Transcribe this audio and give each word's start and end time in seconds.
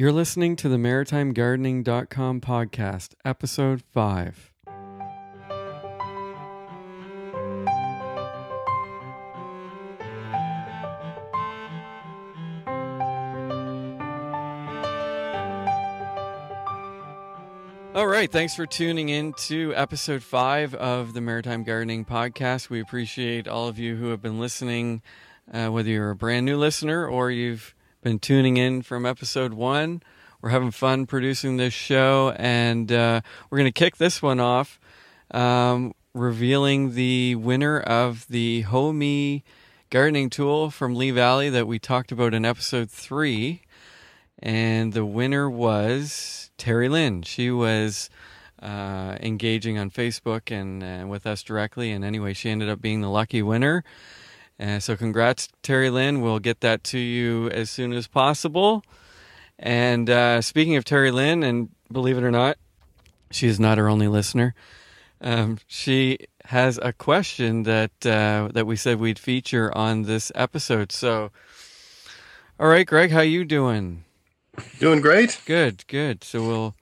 You're 0.00 0.12
listening 0.12 0.56
to 0.56 0.70
the 0.70 0.78
maritimegardening.com 0.78 2.40
podcast, 2.40 3.12
episode 3.22 3.82
5. 3.82 4.50
All 17.94 18.06
right, 18.06 18.32
thanks 18.32 18.54
for 18.54 18.64
tuning 18.64 19.10
in 19.10 19.34
to 19.34 19.74
episode 19.76 20.22
5 20.22 20.74
of 20.76 21.12
the 21.12 21.20
Maritime 21.20 21.62
Gardening 21.62 22.06
podcast. 22.06 22.70
We 22.70 22.80
appreciate 22.80 23.46
all 23.46 23.68
of 23.68 23.78
you 23.78 23.96
who 23.96 24.08
have 24.08 24.22
been 24.22 24.40
listening, 24.40 25.02
uh, 25.52 25.68
whether 25.68 25.90
you're 25.90 26.08
a 26.08 26.16
brand 26.16 26.46
new 26.46 26.56
listener 26.56 27.06
or 27.06 27.30
you've 27.30 27.74
been 28.02 28.18
tuning 28.18 28.56
in 28.56 28.82
from 28.82 29.04
episode 29.04 29.52
one. 29.52 30.02
We're 30.40 30.50
having 30.50 30.70
fun 30.70 31.04
producing 31.04 31.58
this 31.58 31.74
show, 31.74 32.34
and 32.36 32.90
uh, 32.90 33.20
we're 33.50 33.58
going 33.58 33.70
to 33.70 33.78
kick 33.78 33.98
this 33.98 34.22
one 34.22 34.40
off 34.40 34.80
um, 35.32 35.94
revealing 36.14 36.94
the 36.94 37.34
winner 37.34 37.78
of 37.78 38.26
the 38.28 38.62
Ho-Mi 38.62 39.44
gardening 39.90 40.30
tool 40.30 40.70
from 40.70 40.94
Lee 40.94 41.10
Valley 41.10 41.50
that 41.50 41.66
we 41.66 41.78
talked 41.78 42.10
about 42.10 42.32
in 42.32 42.44
episode 42.44 42.90
three. 42.90 43.62
And 44.38 44.94
the 44.94 45.04
winner 45.04 45.50
was 45.50 46.50
Terry 46.56 46.88
Lynn. 46.88 47.20
She 47.22 47.50
was 47.50 48.08
uh, 48.62 49.18
engaging 49.20 49.76
on 49.76 49.90
Facebook 49.90 50.50
and 50.50 50.82
uh, 50.82 51.06
with 51.06 51.26
us 51.26 51.42
directly. 51.42 51.92
And 51.92 52.02
anyway, 52.02 52.32
she 52.32 52.48
ended 52.48 52.70
up 52.70 52.80
being 52.80 53.02
the 53.02 53.10
lucky 53.10 53.42
winner. 53.42 53.84
Uh, 54.60 54.78
so 54.78 54.94
congrats, 54.94 55.48
Terry 55.62 55.88
Lynn. 55.88 56.20
We'll 56.20 56.38
get 56.38 56.60
that 56.60 56.84
to 56.84 56.98
you 56.98 57.48
as 57.48 57.70
soon 57.70 57.94
as 57.94 58.06
possible. 58.06 58.84
And 59.58 60.10
uh, 60.10 60.42
speaking 60.42 60.76
of 60.76 60.84
Terry 60.84 61.10
Lynn, 61.10 61.42
and 61.42 61.70
believe 61.90 62.18
it 62.18 62.24
or 62.24 62.30
not, 62.30 62.58
she 63.30 63.46
is 63.46 63.58
not 63.58 63.78
our 63.78 63.88
only 63.88 64.08
listener. 64.08 64.54
Um, 65.22 65.58
she 65.66 66.18
has 66.46 66.78
a 66.82 66.92
question 66.92 67.62
that 67.62 67.92
uh, 68.04 68.48
that 68.52 68.66
we 68.66 68.76
said 68.76 68.98
we'd 68.98 69.18
feature 69.18 69.74
on 69.76 70.02
this 70.02 70.32
episode. 70.34 70.92
So, 70.92 71.30
all 72.58 72.68
right, 72.68 72.86
Greg, 72.86 73.10
how 73.10 73.20
you 73.20 73.44
doing? 73.44 74.04
Doing 74.78 75.00
great. 75.00 75.40
Good, 75.46 75.86
good. 75.86 76.24
So 76.24 76.46
we'll 76.46 76.74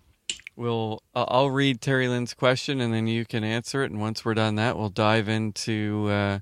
we'll 0.56 1.02
I'll 1.14 1.50
read 1.50 1.80
Terry 1.80 2.08
Lynn's 2.08 2.34
question, 2.34 2.80
and 2.80 2.92
then 2.94 3.06
you 3.06 3.24
can 3.24 3.44
answer 3.44 3.82
it. 3.82 3.90
And 3.90 4.00
once 4.00 4.24
we're 4.24 4.34
done 4.34 4.54
that, 4.56 4.76
we'll 4.76 4.88
dive 4.88 5.28
into 5.28 6.08
uh, 6.10 6.38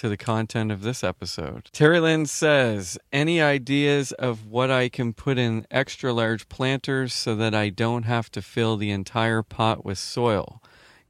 to 0.00 0.08
the 0.08 0.16
content 0.16 0.72
of 0.72 0.80
this 0.80 1.04
episode. 1.04 1.68
Terry 1.72 2.00
Lynn 2.00 2.24
says, 2.24 2.98
Any 3.12 3.42
ideas 3.42 4.12
of 4.12 4.46
what 4.46 4.70
I 4.70 4.88
can 4.88 5.12
put 5.12 5.36
in 5.36 5.66
extra 5.70 6.10
large 6.10 6.48
planters 6.48 7.12
so 7.12 7.36
that 7.36 7.54
I 7.54 7.68
don't 7.68 8.04
have 8.04 8.30
to 8.30 8.40
fill 8.40 8.78
the 8.78 8.90
entire 8.90 9.42
pot 9.42 9.84
with 9.84 9.98
soil? 9.98 10.62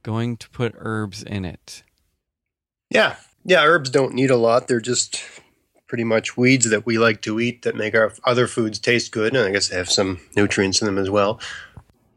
Going 0.03 0.35
to 0.35 0.49
put 0.49 0.75
herbs 0.77 1.23
in 1.23 1.45
it. 1.45 1.83
Yeah. 2.89 3.15
Yeah, 3.45 3.63
herbs 3.63 3.89
don't 3.89 4.13
need 4.13 4.29
a 4.29 4.35
lot. 4.35 4.67
They're 4.67 4.81
just 4.81 5.23
pretty 5.87 6.03
much 6.03 6.35
weeds 6.35 6.69
that 6.69 6.85
we 6.85 6.97
like 6.97 7.21
to 7.21 7.39
eat 7.39 7.61
that 7.61 7.77
make 7.77 7.95
our 7.95 8.11
other 8.25 8.45
foods 8.45 8.77
taste 8.77 9.13
good. 9.13 9.33
And 9.33 9.47
I 9.47 9.51
guess 9.51 9.69
they 9.69 9.77
have 9.77 9.89
some 9.89 10.19
nutrients 10.35 10.81
in 10.81 10.85
them 10.85 10.97
as 10.97 11.09
well. 11.09 11.39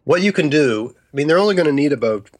What 0.02 0.22
you 0.22 0.32
can 0.32 0.48
do, 0.48 0.96
I 0.98 1.16
mean, 1.16 1.28
they're 1.28 1.38
only 1.38 1.54
going 1.54 1.66
to 1.68 1.72
need 1.72 1.92
about 1.92 2.30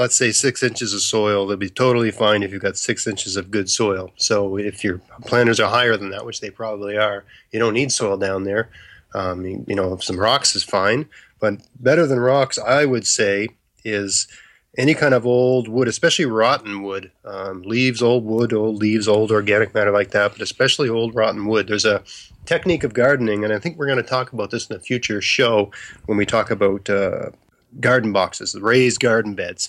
let's 0.00 0.16
say 0.16 0.32
six 0.32 0.62
inches 0.62 0.94
of 0.94 1.02
soil, 1.02 1.46
they'll 1.46 1.58
be 1.58 1.68
totally 1.68 2.10
fine 2.10 2.42
if 2.42 2.52
you've 2.52 2.62
got 2.62 2.78
six 2.78 3.06
inches 3.06 3.36
of 3.36 3.50
good 3.50 3.68
soil. 3.68 4.10
So 4.16 4.56
if 4.56 4.82
your 4.82 4.98
planters 5.26 5.60
are 5.60 5.68
higher 5.68 5.94
than 5.98 6.08
that, 6.08 6.24
which 6.24 6.40
they 6.40 6.48
probably 6.48 6.96
are, 6.96 7.22
you 7.52 7.58
don't 7.58 7.74
need 7.74 7.92
soil 7.92 8.16
down 8.16 8.44
there. 8.44 8.70
Um, 9.14 9.44
you, 9.44 9.62
you 9.68 9.74
know, 9.74 9.98
some 9.98 10.18
rocks 10.18 10.56
is 10.56 10.64
fine, 10.64 11.06
but 11.38 11.60
better 11.78 12.06
than 12.06 12.18
rocks, 12.18 12.58
I 12.58 12.86
would 12.86 13.06
say, 13.06 13.48
is 13.84 14.26
any 14.78 14.94
kind 14.94 15.12
of 15.12 15.26
old 15.26 15.68
wood, 15.68 15.86
especially 15.86 16.24
rotten 16.24 16.82
wood, 16.82 17.12
um, 17.26 17.60
leaves, 17.60 18.00
old 18.00 18.24
wood, 18.24 18.54
old 18.54 18.76
leaves, 18.76 19.06
old 19.06 19.30
organic 19.30 19.74
matter 19.74 19.90
like 19.90 20.12
that, 20.12 20.32
but 20.32 20.40
especially 20.40 20.88
old 20.88 21.14
rotten 21.14 21.46
wood. 21.46 21.66
There's 21.66 21.84
a 21.84 22.02
technique 22.46 22.84
of 22.84 22.94
gardening, 22.94 23.44
and 23.44 23.52
I 23.52 23.58
think 23.58 23.76
we're 23.76 23.84
going 23.84 24.02
to 24.02 24.02
talk 24.02 24.32
about 24.32 24.50
this 24.50 24.70
in 24.70 24.76
a 24.76 24.80
future 24.80 25.20
show 25.20 25.70
when 26.06 26.16
we 26.16 26.24
talk 26.24 26.50
about 26.50 26.88
uh, 26.88 27.32
garden 27.80 28.12
boxes, 28.12 28.58
raised 28.58 29.00
garden 29.00 29.34
beds 29.34 29.68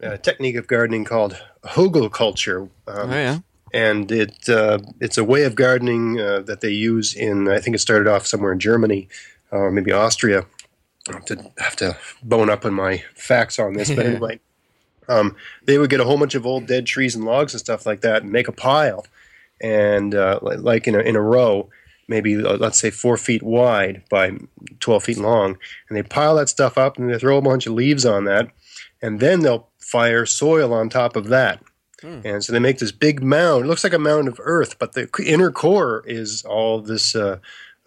a 0.00 0.18
technique 0.18 0.56
of 0.56 0.66
gardening 0.66 1.04
called 1.04 1.36
hugelkultur. 1.64 2.62
Um, 2.62 2.70
oh, 2.86 3.14
yeah. 3.14 3.38
And 3.72 4.10
it 4.10 4.48
uh, 4.48 4.80
it's 5.00 5.16
a 5.16 5.24
way 5.24 5.44
of 5.44 5.54
gardening 5.54 6.20
uh, 6.20 6.40
that 6.40 6.60
they 6.60 6.70
use 6.70 7.14
in 7.14 7.48
I 7.48 7.60
think 7.60 7.76
it 7.76 7.80
started 7.80 8.08
off 8.08 8.26
somewhere 8.26 8.52
in 8.52 8.58
Germany 8.58 9.08
or 9.50 9.70
maybe 9.70 9.92
Austria. 9.92 10.46
I 11.08 11.14
have 11.14 11.24
to 11.26 11.52
have 11.58 11.76
to 11.76 11.96
bone 12.22 12.50
up 12.50 12.64
on 12.64 12.74
my 12.74 13.04
facts 13.14 13.58
on 13.58 13.74
this, 13.74 13.90
but 13.90 14.06
anyway, 14.06 14.40
um, 15.08 15.36
they 15.64 15.78
would 15.78 15.90
get 15.90 16.00
a 16.00 16.04
whole 16.04 16.18
bunch 16.18 16.34
of 16.34 16.46
old 16.46 16.66
dead 16.66 16.86
trees 16.86 17.14
and 17.14 17.24
logs 17.24 17.52
and 17.52 17.60
stuff 17.60 17.86
like 17.86 18.00
that, 18.02 18.22
and 18.22 18.32
make 18.32 18.48
a 18.48 18.52
pile, 18.52 19.06
and 19.60 20.14
uh, 20.14 20.38
like 20.42 20.86
in 20.86 20.94
a 20.94 21.00
in 21.00 21.16
a 21.16 21.20
row, 21.20 21.68
maybe 22.08 22.36
uh, 22.36 22.56
let's 22.56 22.78
say 22.78 22.90
four 22.90 23.16
feet 23.16 23.42
wide 23.42 24.02
by 24.10 24.32
twelve 24.78 25.04
feet 25.04 25.18
long, 25.18 25.58
and 25.88 25.96
they 25.96 26.02
pile 26.02 26.36
that 26.36 26.48
stuff 26.48 26.76
up 26.76 26.98
and 26.98 27.10
they 27.10 27.18
throw 27.18 27.38
a 27.38 27.42
bunch 27.42 27.66
of 27.66 27.72
leaves 27.72 28.04
on 28.04 28.24
that, 28.24 28.50
and 29.02 29.20
then 29.20 29.40
they'll 29.40 29.68
fire 29.78 30.26
soil 30.26 30.72
on 30.72 30.88
top 30.88 31.16
of 31.16 31.28
that. 31.28 31.62
Hmm. 32.00 32.20
And 32.24 32.44
so 32.44 32.52
they 32.52 32.58
make 32.58 32.78
this 32.78 32.92
big 32.92 33.22
mound. 33.22 33.64
It 33.64 33.68
looks 33.68 33.84
like 33.84 33.92
a 33.92 33.98
mound 33.98 34.28
of 34.28 34.40
earth, 34.42 34.78
but 34.78 34.92
the 34.92 35.08
inner 35.24 35.50
core 35.50 36.02
is 36.06 36.44
all 36.44 36.80
this 36.80 37.14
uh, 37.14 37.38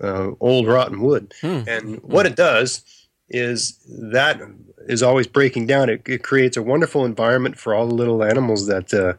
uh, 0.01 0.31
old 0.39 0.67
rotten 0.67 1.01
wood. 1.01 1.33
Hmm. 1.41 1.61
And 1.67 2.03
what 2.03 2.25
it 2.25 2.35
does 2.35 2.83
is 3.29 3.79
that 3.87 4.39
is 4.87 5.01
always 5.01 5.27
breaking 5.27 5.65
down. 5.67 5.89
It, 5.89 6.01
it, 6.07 6.23
creates 6.23 6.57
a 6.57 6.61
wonderful 6.61 7.05
environment 7.05 7.57
for 7.57 7.73
all 7.73 7.87
the 7.87 7.95
little 7.95 8.23
animals 8.23 8.67
that, 8.67 8.93
uh, 8.93 9.13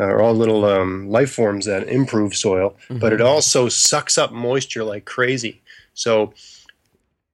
or 0.00 0.22
all 0.22 0.34
little 0.34 0.64
um, 0.64 1.08
life 1.08 1.30
forms 1.30 1.66
that 1.66 1.86
improve 1.88 2.34
soil, 2.34 2.76
mm-hmm. 2.84 2.98
but 2.98 3.12
it 3.12 3.20
also 3.20 3.68
sucks 3.68 4.16
up 4.16 4.32
moisture 4.32 4.84
like 4.84 5.04
crazy. 5.04 5.60
So 5.94 6.32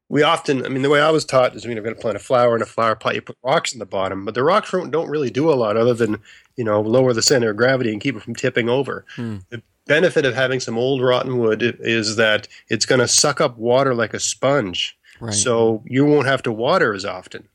we 0.08 0.22
often, 0.22 0.64
I 0.64 0.68
mean, 0.68 0.82
the 0.82 0.90
way 0.90 1.00
I 1.00 1.10
was 1.10 1.24
taught 1.24 1.54
is, 1.54 1.64
you 1.64 1.74
know, 1.74 1.82
going 1.82 1.94
to 1.94 2.00
plant 2.00 2.16
a 2.16 2.20
flower 2.20 2.56
in 2.56 2.62
a 2.62 2.66
flower 2.66 2.94
pot, 2.94 3.14
you 3.14 3.20
put 3.20 3.36
rocks 3.42 3.72
in 3.72 3.78
the 3.78 3.86
bottom, 3.86 4.24
but 4.24 4.34
the 4.34 4.42
rocks 4.42 4.70
don't, 4.70 4.90
don't 4.90 5.10
really 5.10 5.30
do 5.30 5.50
a 5.50 5.54
lot 5.54 5.76
other 5.76 5.94
than, 5.94 6.18
you 6.56 6.64
know, 6.64 6.80
lower 6.80 7.12
the 7.12 7.22
center 7.22 7.50
of 7.50 7.56
gravity 7.56 7.92
and 7.92 8.00
keep 8.00 8.16
it 8.16 8.22
from 8.22 8.34
tipping 8.34 8.68
over. 8.68 9.04
Hmm. 9.16 9.38
The 9.50 9.62
benefit 9.86 10.24
of 10.24 10.34
having 10.34 10.60
some 10.60 10.78
old 10.78 11.02
rotten 11.02 11.38
wood 11.38 11.62
is 11.80 12.16
that 12.16 12.48
it's 12.68 12.86
going 12.86 13.00
to 13.00 13.08
suck 13.08 13.40
up 13.40 13.58
water 13.58 13.94
like 13.94 14.14
a 14.14 14.20
sponge. 14.20 14.96
Right. 15.20 15.34
So 15.34 15.82
you 15.86 16.06
won't 16.06 16.26
have 16.26 16.42
to 16.44 16.52
water 16.52 16.94
as 16.94 17.04
often. 17.04 17.48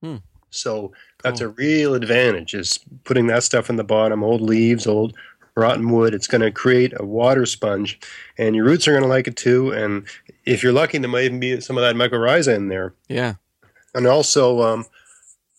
Hmm. 0.00 0.16
So 0.48 0.80
cool. 0.80 0.92
that's 1.22 1.40
a 1.40 1.48
real 1.48 1.94
advantage 1.94 2.54
is 2.54 2.78
putting 3.04 3.26
that 3.26 3.42
stuff 3.42 3.68
in 3.68 3.76
the 3.76 3.84
bottom, 3.84 4.22
old 4.22 4.40
leaves, 4.40 4.86
old 4.86 5.14
rotten 5.56 5.90
wood. 5.90 6.14
It's 6.14 6.26
going 6.26 6.40
to 6.40 6.50
create 6.50 6.92
a 6.96 7.04
water 7.04 7.44
sponge, 7.46 7.98
and 8.38 8.54
your 8.54 8.64
roots 8.64 8.88
are 8.88 8.92
going 8.92 9.02
to 9.02 9.08
like 9.08 9.26
it 9.26 9.36
too. 9.36 9.72
And 9.72 10.06
if 10.44 10.62
you're 10.62 10.72
lucky, 10.72 10.98
there 10.98 11.08
might 11.08 11.24
even 11.24 11.40
be 11.40 11.60
some 11.60 11.78
of 11.78 11.82
that 11.82 11.94
mycorrhiza 11.94 12.54
in 12.54 12.68
there. 12.68 12.94
Yeah. 13.08 13.34
And 13.94 14.06
also, 14.06 14.62
um, 14.62 14.86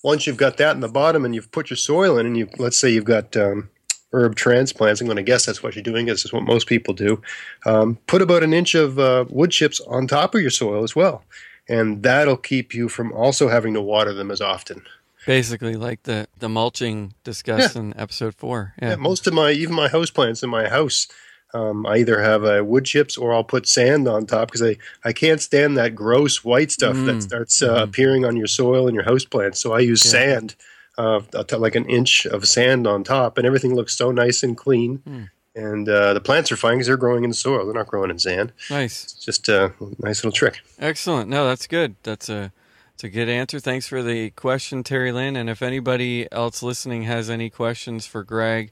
once 0.03 0.27
you've 0.27 0.37
got 0.37 0.57
that 0.57 0.75
in 0.75 0.81
the 0.81 0.87
bottom 0.87 1.25
and 1.25 1.33
you've 1.33 1.51
put 1.51 1.69
your 1.69 1.77
soil 1.77 2.17
in, 2.17 2.25
and 2.25 2.37
you 2.37 2.49
let's 2.57 2.77
say 2.77 2.89
you've 2.89 3.05
got 3.05 3.35
um, 3.37 3.69
herb 4.11 4.35
transplants, 4.35 5.01
I'm 5.01 5.07
going 5.07 5.17
to 5.17 5.23
guess 5.23 5.45
that's 5.45 5.63
what 5.63 5.75
you're 5.75 5.83
doing. 5.83 6.05
This 6.05 6.25
is 6.25 6.33
what 6.33 6.43
most 6.43 6.67
people 6.67 6.93
do. 6.93 7.21
Um, 7.65 7.97
put 8.07 8.21
about 8.21 8.43
an 8.43 8.53
inch 8.53 8.75
of 8.75 8.99
uh, 8.99 9.25
wood 9.29 9.51
chips 9.51 9.79
on 9.81 10.07
top 10.07 10.35
of 10.35 10.41
your 10.41 10.49
soil 10.49 10.83
as 10.83 10.95
well, 10.95 11.23
and 11.67 12.03
that'll 12.03 12.37
keep 12.37 12.73
you 12.73 12.89
from 12.89 13.11
also 13.13 13.47
having 13.47 13.73
to 13.73 13.81
water 13.81 14.13
them 14.13 14.31
as 14.31 14.41
often. 14.41 14.83
Basically, 15.25 15.75
like 15.75 16.03
the 16.03 16.27
the 16.39 16.49
mulching 16.49 17.13
discussed 17.23 17.75
yeah. 17.75 17.81
in 17.81 17.97
episode 17.97 18.35
four. 18.35 18.73
Yeah. 18.81 18.89
yeah. 18.89 18.95
most 18.97 19.25
of 19.25 19.33
my 19.33 19.51
even 19.51 19.73
my 19.73 19.87
house 19.87 20.09
plants 20.09 20.43
in 20.43 20.49
my 20.49 20.67
house, 20.67 21.07
um, 21.53 21.85
I 21.85 21.97
either 21.97 22.19
have 22.19 22.43
uh, 22.43 22.63
wood 22.65 22.85
chips 22.85 23.17
or 23.17 23.33
I'll 23.33 23.43
put 23.43 23.67
sand 23.67 24.07
on 24.07 24.25
top 24.25 24.49
because 24.49 24.63
I, 24.63 24.77
I 25.03 25.13
can't 25.13 25.41
stand 25.41 25.77
that 25.77 25.93
gross 25.93 26.43
white 26.43 26.71
stuff 26.71 26.95
mm. 26.95 27.05
that 27.05 27.21
starts 27.21 27.61
uh, 27.61 27.79
mm. 27.79 27.83
appearing 27.83 28.25
on 28.25 28.35
your 28.35 28.47
soil 28.47 28.87
and 28.87 28.95
your 28.95 29.03
house 29.03 29.25
plants. 29.25 29.59
So 29.59 29.73
I 29.73 29.79
use 29.79 30.03
yeah. 30.03 30.11
sand, 30.11 30.55
uh, 30.97 31.21
like 31.51 31.75
an 31.75 31.85
inch 31.85 32.25
of 32.25 32.47
sand 32.47 32.87
on 32.87 33.03
top, 33.03 33.37
and 33.37 33.45
everything 33.45 33.75
looks 33.75 33.95
so 33.95 34.11
nice 34.11 34.41
and 34.41 34.57
clean. 34.57 34.99
Mm. 35.07 35.29
And 35.55 35.87
uh, 35.87 36.15
the 36.15 36.21
plants 36.21 36.51
are 36.51 36.57
fine 36.57 36.75
because 36.75 36.87
they're 36.87 36.97
growing 36.97 37.23
in 37.23 37.29
the 37.29 37.35
soil; 37.35 37.65
they're 37.65 37.75
not 37.75 37.85
growing 37.85 38.09
in 38.09 38.17
sand. 38.17 38.51
Nice, 38.71 39.03
it's 39.03 39.23
just 39.23 39.47
a 39.49 39.71
nice 39.99 40.23
little 40.23 40.31
trick. 40.31 40.61
Excellent. 40.79 41.29
No, 41.29 41.45
that's 41.45 41.67
good. 41.67 41.95
That's 42.01 42.27
a 42.27 42.51
it's 42.95 43.03
a 43.03 43.09
good 43.09 43.29
answer. 43.29 43.59
Thanks 43.59 43.87
for 43.87 44.01
the 44.01 44.31
question, 44.31 44.81
Terry 44.81 45.11
Lynn. 45.11 45.35
And 45.35 45.51
if 45.51 45.61
anybody 45.61 46.27
else 46.31 46.63
listening 46.63 47.03
has 47.03 47.29
any 47.29 47.51
questions 47.51 48.07
for 48.07 48.23
Greg, 48.23 48.71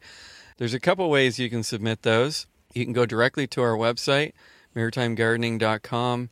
there's 0.58 0.74
a 0.74 0.80
couple 0.80 1.08
ways 1.08 1.38
you 1.38 1.52
can 1.52 1.62
submit 1.62 2.02
those. 2.02 2.48
You 2.74 2.86
can 2.86 2.94
go 2.94 3.06
directly 3.06 3.48
to 3.48 3.62
our 3.62 3.76
website, 3.76 4.34
maritimegardening.com. 4.76 6.30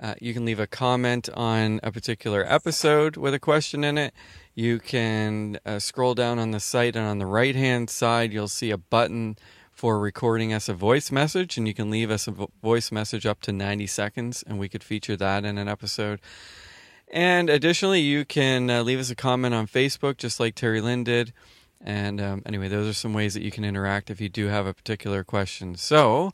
Uh, 0.00 0.14
you 0.20 0.34
can 0.34 0.44
leave 0.44 0.58
a 0.58 0.66
comment 0.66 1.28
on 1.34 1.78
a 1.82 1.92
particular 1.92 2.44
episode 2.48 3.16
with 3.16 3.32
a 3.32 3.38
question 3.38 3.84
in 3.84 3.96
it. 3.96 4.12
You 4.54 4.80
can 4.80 5.58
uh, 5.64 5.78
scroll 5.78 6.14
down 6.14 6.38
on 6.38 6.50
the 6.50 6.60
site, 6.60 6.96
and 6.96 7.06
on 7.06 7.18
the 7.18 7.26
right 7.26 7.54
hand 7.54 7.90
side, 7.90 8.32
you'll 8.32 8.48
see 8.48 8.70
a 8.70 8.78
button 8.78 9.36
for 9.72 9.98
recording 9.98 10.52
us 10.52 10.68
a 10.68 10.74
voice 10.74 11.12
message, 11.12 11.56
and 11.56 11.66
you 11.68 11.74
can 11.74 11.90
leave 11.90 12.10
us 12.10 12.26
a 12.26 12.32
vo- 12.32 12.50
voice 12.62 12.90
message 12.90 13.24
up 13.24 13.40
to 13.42 13.52
90 13.52 13.86
seconds, 13.86 14.44
and 14.46 14.58
we 14.58 14.68
could 14.68 14.82
feature 14.82 15.16
that 15.16 15.44
in 15.44 15.58
an 15.58 15.68
episode. 15.68 16.20
And 17.08 17.48
additionally, 17.48 18.00
you 18.00 18.24
can 18.24 18.70
uh, 18.70 18.82
leave 18.82 18.98
us 18.98 19.10
a 19.10 19.14
comment 19.14 19.54
on 19.54 19.66
Facebook, 19.66 20.16
just 20.16 20.40
like 20.40 20.54
Terry 20.54 20.80
Lynn 20.80 21.04
did. 21.04 21.32
And 21.84 22.20
um, 22.20 22.42
anyway, 22.46 22.68
those 22.68 22.88
are 22.88 22.94
some 22.94 23.12
ways 23.12 23.34
that 23.34 23.42
you 23.42 23.50
can 23.50 23.64
interact 23.64 24.10
if 24.10 24.20
you 24.20 24.30
do 24.30 24.46
have 24.46 24.66
a 24.66 24.72
particular 24.72 25.22
question. 25.22 25.76
So 25.76 26.32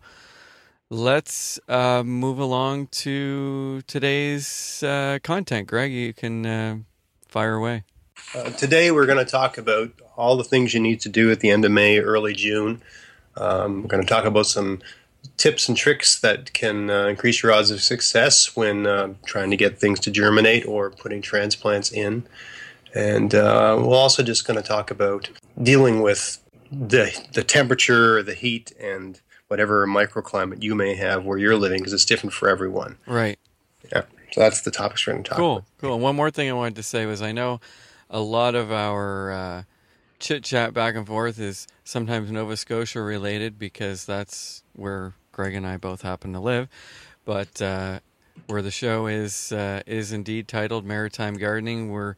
let's 0.88 1.58
uh, 1.68 2.04
move 2.04 2.38
along 2.38 2.86
to 2.86 3.82
today's 3.88 4.82
uh, 4.84 5.18
content. 5.24 5.66
Greg, 5.66 5.92
you 5.92 6.12
can 6.14 6.46
uh, 6.46 6.76
fire 7.26 7.54
away. 7.54 7.82
Uh, 8.34 8.50
today, 8.50 8.92
we're 8.92 9.06
going 9.06 9.24
to 9.24 9.30
talk 9.30 9.58
about 9.58 9.90
all 10.16 10.36
the 10.36 10.44
things 10.44 10.72
you 10.72 10.78
need 10.78 11.00
to 11.00 11.08
do 11.08 11.32
at 11.32 11.40
the 11.40 11.50
end 11.50 11.64
of 11.64 11.72
May, 11.72 11.98
early 11.98 12.32
June. 12.32 12.80
Um, 13.36 13.82
we're 13.82 13.88
going 13.88 14.02
to 14.02 14.08
talk 14.08 14.24
about 14.24 14.46
some 14.46 14.80
tips 15.36 15.68
and 15.68 15.76
tricks 15.76 16.20
that 16.20 16.52
can 16.52 16.90
uh, 16.90 17.06
increase 17.06 17.42
your 17.42 17.52
odds 17.52 17.70
of 17.70 17.82
success 17.82 18.54
when 18.54 18.86
uh, 18.86 19.14
trying 19.24 19.50
to 19.50 19.56
get 19.56 19.78
things 19.78 19.98
to 20.00 20.10
germinate 20.10 20.66
or 20.66 20.90
putting 20.90 21.22
transplants 21.22 21.90
in. 21.90 22.24
And 22.94 23.34
uh, 23.34 23.76
we're 23.80 23.94
also 23.96 24.22
just 24.22 24.46
going 24.46 24.60
to 24.60 24.66
talk 24.66 24.90
about 24.90 25.30
dealing 25.62 26.02
with 26.02 26.38
the 26.72 27.16
the 27.32 27.42
temperature, 27.44 28.22
the 28.22 28.34
heat, 28.34 28.72
and 28.80 29.20
whatever 29.48 29.86
microclimate 29.86 30.62
you 30.62 30.74
may 30.74 30.94
have 30.94 31.24
where 31.24 31.38
you're 31.38 31.56
living, 31.56 31.78
because 31.78 31.92
it's 31.92 32.04
different 32.04 32.32
for 32.32 32.48
everyone. 32.48 32.96
Right. 33.06 33.38
Yeah. 33.92 34.02
So 34.32 34.40
that's 34.40 34.60
the 34.62 34.70
topics 34.70 35.06
we're 35.06 35.14
going 35.14 35.24
to 35.24 35.28
talk 35.30 35.38
Cool. 35.38 35.56
about. 35.56 35.64
Cool. 35.80 35.94
And 35.94 36.02
one 36.02 36.14
more 36.16 36.30
thing 36.30 36.48
I 36.48 36.52
wanted 36.52 36.76
to 36.76 36.82
say 36.84 37.06
was 37.06 37.20
I 37.20 37.32
know 37.32 37.60
a 38.08 38.20
lot 38.20 38.54
of 38.54 38.70
our 38.70 39.32
uh, 39.32 39.62
chit 40.20 40.44
chat 40.44 40.72
back 40.72 40.94
and 40.94 41.06
forth 41.06 41.40
is 41.40 41.66
sometimes 41.84 42.30
Nova 42.30 42.56
Scotia 42.56 43.00
related 43.02 43.58
because 43.58 44.04
that's 44.04 44.62
where 44.74 45.14
Greg 45.32 45.54
and 45.54 45.66
I 45.66 45.76
both 45.76 46.02
happen 46.02 46.32
to 46.34 46.40
live. 46.40 46.68
But 47.24 47.60
uh, 47.60 48.00
where 48.46 48.62
the 48.62 48.70
show 48.70 49.06
is 49.06 49.50
uh, 49.52 49.82
is 49.86 50.12
indeed 50.12 50.46
titled 50.46 50.84
Maritime 50.84 51.34
Gardening, 51.34 51.90
we're 51.90 52.14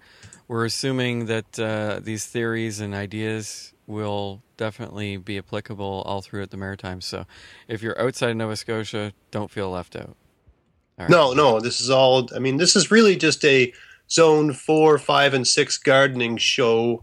we're 0.52 0.66
assuming 0.66 1.26
that 1.26 1.58
uh, 1.58 1.98
these 2.02 2.26
theories 2.26 2.78
and 2.78 2.94
ideas 2.94 3.72
will 3.86 4.42
definitely 4.58 5.16
be 5.16 5.38
applicable 5.38 6.02
all 6.04 6.20
throughout 6.20 6.50
the 6.50 6.58
Maritimes. 6.58 7.06
So 7.06 7.24
if 7.68 7.82
you're 7.82 7.98
outside 7.98 8.36
Nova 8.36 8.54
Scotia, 8.56 9.12
don't 9.30 9.50
feel 9.50 9.70
left 9.70 9.96
out. 9.96 10.14
Right. 10.98 11.08
No, 11.08 11.32
no, 11.32 11.58
this 11.58 11.80
is 11.80 11.88
all. 11.88 12.28
I 12.36 12.38
mean, 12.38 12.58
this 12.58 12.76
is 12.76 12.90
really 12.90 13.16
just 13.16 13.42
a 13.46 13.72
zone 14.10 14.52
four, 14.52 14.98
five, 14.98 15.32
and 15.32 15.48
six 15.48 15.78
gardening 15.78 16.36
show. 16.36 17.02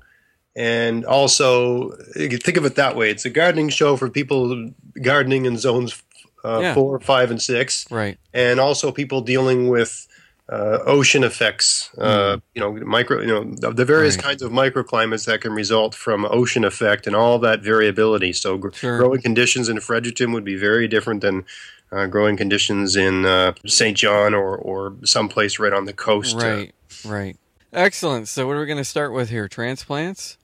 And 0.56 1.04
also, 1.06 1.92
you 2.16 2.30
can 2.30 2.40
think 2.40 2.58
of 2.58 2.66
it 2.66 2.76
that 2.76 2.96
way. 2.96 3.10
It's 3.10 3.26
a 3.26 3.30
gardening 3.32 3.70
show 3.70 3.98
for 3.98 4.10
people 4.10 4.70
gardening 5.02 5.46
in 5.46 5.58
zones 5.58 6.04
uh, 6.46 6.60
Yeah. 6.62 6.74
four, 6.76 7.00
five, 7.00 7.32
and 7.32 7.42
six, 7.42 7.90
Right. 7.92 8.18
and 8.34 8.60
also 8.60 8.92
people 8.92 9.22
dealing 9.22 9.70
with 9.70 10.08
uh, 10.52 10.80
ocean 10.86 11.24
effects. 11.24 11.92
Uh, 11.98 12.38
you 12.56 12.62
know, 12.62 12.72
micro. 12.86 13.22
You 13.22 13.28
know, 13.28 13.44
the, 13.44 13.72
the 13.72 13.86
various 13.86 14.16
Right. 14.16 14.24
kinds 14.26 14.42
of 14.42 14.52
microclimates 14.52 15.26
that 15.26 15.42
can 15.42 15.54
result 15.54 15.94
from 15.96 16.26
ocean 16.26 16.64
effect 16.66 17.06
and 17.08 17.16
all 17.16 17.38
that 17.40 17.62
variability. 17.62 18.34
So, 18.34 18.58
gr- 18.58 18.72
Sure. 18.74 18.98
growing 18.98 19.22
conditions 19.22 19.70
in 19.70 19.80
Fredericton 19.80 20.32
would 20.32 20.44
be 20.44 20.56
very 20.56 20.88
different 20.88 21.22
than 21.22 21.46
uh, 21.92 22.06
growing 22.08 22.38
conditions 22.38 22.96
in 22.96 23.26
uh, 23.26 23.54
St. 23.66 23.96
John 23.98 24.34
or, 24.34 24.56
or 24.58 24.96
someplace 25.04 25.60
right 25.60 25.74
on 25.74 25.86
the 25.86 25.94
coast. 25.94 26.36
uh, 26.36 26.40
Right, 26.40 26.76
right. 27.06 27.38
Excellent. 27.74 28.28
So, 28.28 28.48
what 28.48 28.56
are 28.56 28.60
we 28.60 28.66
going 28.66 28.78
to 28.78 28.84
start 28.86 29.14
with 29.14 29.30
here? 29.30 29.48
Transplants? 29.48 30.38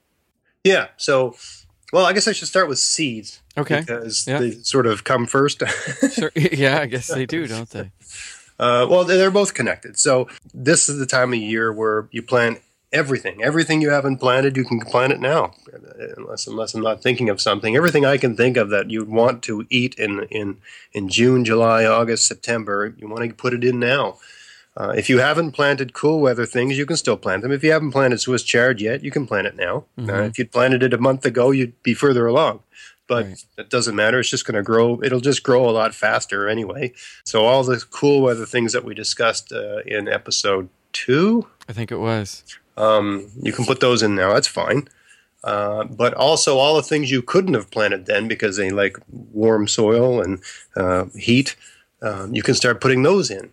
yeah. 0.64 0.88
So, 0.96 1.36
well, 1.92 2.04
I 2.04 2.12
guess 2.12 2.26
I 2.28 2.32
should 2.32 2.48
start 2.48 2.68
with 2.68 2.78
seeds. 2.78 3.40
Okay. 3.56 3.80
Because 3.80 4.26
Yeah. 4.26 4.38
they 4.40 4.50
sort 4.52 4.86
of 4.86 5.04
come 5.04 5.26
first. 5.26 5.62
Sure. 6.12 6.30
yeah, 6.36 6.80
I 6.80 6.86
guess 6.86 7.06
they 7.08 7.26
do, 7.26 7.46
don't 7.46 7.70
they? 7.70 7.90
Uh, 8.58 8.86
well, 8.88 9.04
they're 9.04 9.30
both 9.30 9.54
connected. 9.54 9.98
So 9.98 10.28
this 10.54 10.88
is 10.88 10.98
the 10.98 11.06
time 11.06 11.32
of 11.32 11.38
year 11.38 11.72
where 11.72 12.08
you 12.10 12.22
plant 12.22 12.60
everything. 12.92 13.42
Everything 13.42 13.82
you 13.82 13.90
haven't 13.90 14.18
planted, 14.18 14.56
you 14.56 14.64
can 14.64 14.80
plant 14.80 15.12
it 15.12 15.20
now, 15.20 15.52
unless 16.16 16.46
unless 16.46 16.72
I'm 16.74 16.82
not 16.82 17.02
thinking 17.02 17.28
of 17.28 17.40
something. 17.40 17.76
Everything 17.76 18.04
I 18.06 18.16
can 18.16 18.36
think 18.36 18.56
of 18.56 18.70
that 18.70 18.90
you'd 18.90 19.08
want 19.08 19.42
to 19.44 19.66
eat 19.70 19.94
in 19.96 20.22
in 20.30 20.58
in 20.92 21.08
June, 21.08 21.44
July, 21.44 21.84
August, 21.84 22.26
September, 22.26 22.94
you 22.96 23.08
want 23.08 23.28
to 23.28 23.34
put 23.34 23.52
it 23.54 23.64
in 23.64 23.78
now. 23.78 24.18
Uh, 24.78 24.92
if 24.94 25.08
you 25.08 25.18
haven't 25.20 25.52
planted 25.52 25.94
cool 25.94 26.20
weather 26.20 26.44
things, 26.44 26.76
you 26.76 26.84
can 26.84 26.98
still 26.98 27.16
plant 27.16 27.40
them. 27.42 27.50
If 27.50 27.64
you 27.64 27.72
haven't 27.72 27.92
planted 27.92 28.20
Swiss 28.20 28.42
chard 28.42 28.78
yet, 28.80 29.02
you 29.02 29.10
can 29.10 29.26
plant 29.26 29.46
it 29.46 29.56
now. 29.56 29.86
Uh, 29.98 30.02
Mhm. 30.02 30.28
if 30.28 30.38
you'd 30.38 30.52
planted 30.52 30.82
it 30.82 30.92
a 30.92 30.98
month 30.98 31.24
ago, 31.24 31.50
you'd 31.50 31.82
be 31.82 31.94
further 31.94 32.26
along. 32.26 32.60
But 33.08 33.24
Right. 33.26 33.44
it 33.58 33.70
doesn't 33.70 33.94
matter. 33.94 34.18
It's 34.20 34.30
just 34.30 34.46
going 34.46 34.56
to 34.56 34.62
grow. 34.62 35.00
It'll 35.02 35.20
just 35.20 35.42
grow 35.42 35.68
a 35.68 35.70
lot 35.70 35.94
faster 35.94 36.48
anyway. 36.48 36.92
So 37.24 37.44
all 37.44 37.62
the 37.62 37.78
cool 37.90 38.20
weather 38.22 38.46
things 38.46 38.72
that 38.72 38.84
we 38.84 38.94
discussed 38.94 39.52
uh, 39.52 39.78
in 39.86 40.08
episode 40.08 40.68
two, 40.92 41.46
I 41.68 41.72
think 41.72 41.92
it 41.92 41.98
was. 41.98 42.42
um, 42.76 43.30
you 43.40 43.52
can 43.52 43.64
put 43.64 43.80
those 43.80 44.02
in 44.02 44.14
now. 44.16 44.32
That's 44.34 44.48
fine. 44.48 44.88
Uh, 45.44 45.84
but 45.84 46.14
also 46.14 46.58
all 46.58 46.74
the 46.74 46.82
things 46.82 47.10
you 47.10 47.22
couldn't 47.22 47.54
have 47.54 47.70
planted 47.70 48.06
then 48.06 48.26
because 48.26 48.56
they 48.56 48.70
like 48.70 48.96
warm 49.32 49.68
soil 49.68 50.20
and 50.20 50.40
uh, 50.74 51.04
heat, 51.16 51.54
um, 52.02 52.34
you 52.34 52.42
can 52.42 52.54
start 52.54 52.80
putting 52.80 53.04
those 53.04 53.30
in. 53.30 53.50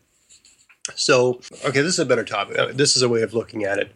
So, 0.95 1.39
okay, 1.63 1.81
this 1.81 1.93
is 1.93 1.99
a 1.99 2.05
better 2.05 2.23
topic. 2.25 2.57
Uh, 2.57 2.71
This 2.73 2.95
is 2.97 3.01
a 3.03 3.09
way 3.09 3.21
of 3.21 3.33
looking 3.33 3.63
at 3.63 3.77
it. 3.77 3.91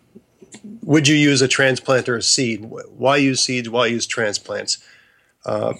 Would 0.83 1.07
you 1.07 1.15
use 1.15 1.41
a 1.41 1.47
transplant 1.47 2.07
or 2.07 2.17
a 2.17 2.21
seed? 2.21 2.65
Why 2.65 3.17
use 3.17 3.41
seeds? 3.41 3.69
Why 3.69 3.87
use 3.87 4.05
transplants? 4.07 4.77
Uh, 5.47 5.73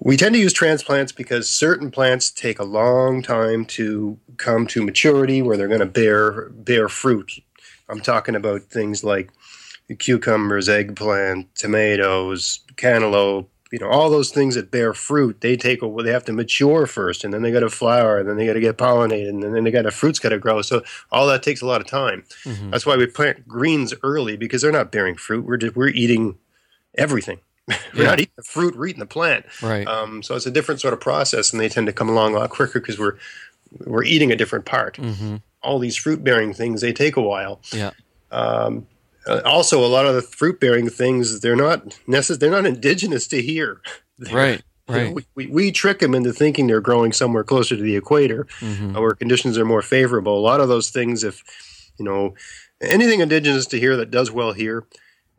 we 0.00 0.16
tend 0.16 0.34
to 0.34 0.40
use 0.40 0.52
transplants 0.52 1.10
because 1.10 1.48
certain 1.48 1.90
plants 1.90 2.30
take 2.30 2.58
a 2.58 2.64
long 2.64 3.22
time 3.22 3.64
to 3.64 4.18
come 4.36 4.66
to 4.66 4.84
maturity 4.84 5.40
where 5.40 5.56
they're 5.56 5.68
going 5.68 5.80
to 5.80 5.86
bear 5.86 6.50
bear 6.50 6.88
fruit. 6.88 7.32
I'm 7.88 8.00
talking 8.00 8.34
about 8.34 8.62
things 8.64 9.02
like 9.02 9.30
cucumbers, 9.98 10.68
eggplant, 10.68 11.54
tomatoes, 11.54 12.60
cantaloupe, 12.76 13.48
you 13.72 13.78
know, 13.78 13.88
all 13.88 14.10
those 14.10 14.30
things 14.30 14.54
that 14.54 14.70
bear 14.70 14.92
fruit, 14.92 15.40
they 15.40 15.56
take 15.56 15.82
a, 15.82 16.02
they 16.02 16.12
have 16.12 16.24
to 16.26 16.32
mature 16.32 16.86
first, 16.86 17.24
and 17.24 17.32
then 17.32 17.42
they 17.42 17.50
got 17.50 17.60
to 17.60 17.70
flower, 17.70 18.18
and 18.18 18.28
then 18.28 18.36
they 18.36 18.46
got 18.46 18.52
to 18.52 18.60
get 18.60 18.76
pollinated, 18.76 19.28
and 19.28 19.42
then 19.42 19.64
they 19.64 19.70
got 19.70 19.82
to 19.82 19.90
fruits 19.90 20.18
got 20.18 20.28
to 20.30 20.38
grow. 20.38 20.62
So 20.62 20.82
all 21.10 21.26
that 21.28 21.42
takes 21.42 21.62
a 21.62 21.66
lot 21.66 21.80
of 21.80 21.86
time. 21.86 22.24
Mhm. 22.44 22.70
That's 22.70 22.86
why 22.86 22.96
we 22.96 23.06
plant 23.06 23.48
greens 23.48 23.94
early 24.02 24.36
because 24.36 24.62
they're 24.62 24.72
not 24.72 24.92
bearing 24.92 25.16
fruit. 25.16 25.44
We're 25.44 25.56
just, 25.56 25.74
we're 25.74 25.88
eating 25.88 26.36
everything. 26.96 27.38
We're 27.68 27.76
Yeah. 27.94 28.04
not 28.04 28.20
eating 28.20 28.32
the 28.36 28.42
fruit. 28.42 28.76
We're 28.76 28.86
eating 28.88 29.00
the 29.00 29.06
plant. 29.06 29.46
Right. 29.62 29.86
Um, 29.86 30.22
so 30.22 30.34
it's 30.36 30.46
a 30.46 30.50
different 30.50 30.80
sort 30.80 30.94
of 30.94 31.00
process, 31.00 31.52
and 31.52 31.60
they 31.60 31.68
tend 31.68 31.86
to 31.86 31.92
come 31.92 32.08
along 32.08 32.34
a 32.34 32.38
lot 32.38 32.50
quicker 32.50 32.80
because 32.80 32.98
we're 32.98 33.16
we're 33.84 34.04
eating 34.04 34.30
a 34.32 34.36
different 34.36 34.64
part. 34.64 34.96
hmm 34.96 35.36
All 35.62 35.78
these 35.78 35.96
fruit 35.96 36.22
bearing 36.22 36.52
things 36.54 36.80
they 36.80 36.92
take 36.92 37.16
a 37.16 37.20
while. 37.22 37.60
Yeah. 37.72 37.90
Um, 38.30 38.86
uh, 39.26 39.40
also, 39.44 39.84
a 39.84 39.88
lot 39.88 40.06
of 40.06 40.14
the 40.14 40.22
fruit 40.22 40.60
bearing 40.60 40.88
things 40.88 41.40
they're 41.40 41.56
not 41.56 41.96
necess- 42.06 42.38
They're 42.38 42.50
not 42.50 42.64
indigenous 42.66 43.26
to 43.28 43.42
here. 43.42 43.80
They're- 44.18 44.34
Right. 44.34 44.62
Right. 44.88 45.12
we, 45.12 45.24
we, 45.34 45.46
we 45.48 45.72
trick 45.72 45.98
them 45.98 46.14
into 46.14 46.32
thinking 46.32 46.68
they're 46.68 46.80
growing 46.80 47.12
somewhere 47.12 47.42
closer 47.42 47.76
to 47.76 47.82
the 47.82 47.96
equator 47.96 48.46
hmm 48.60 48.94
uh, 48.96 49.00
where 49.00 49.14
conditions 49.16 49.58
are 49.58 49.64
more 49.64 49.82
favorable. 49.82 50.38
A 50.38 50.40
lot 50.40 50.60
of 50.60 50.68
those 50.68 50.90
things, 50.90 51.24
if 51.24 51.42
you 51.98 52.04
know 52.04 52.34
anything 52.80 53.18
indigenous 53.18 53.66
to 53.66 53.80
here 53.80 53.96
that 53.96 54.12
does 54.12 54.30
well 54.30 54.52
here, 54.52 54.84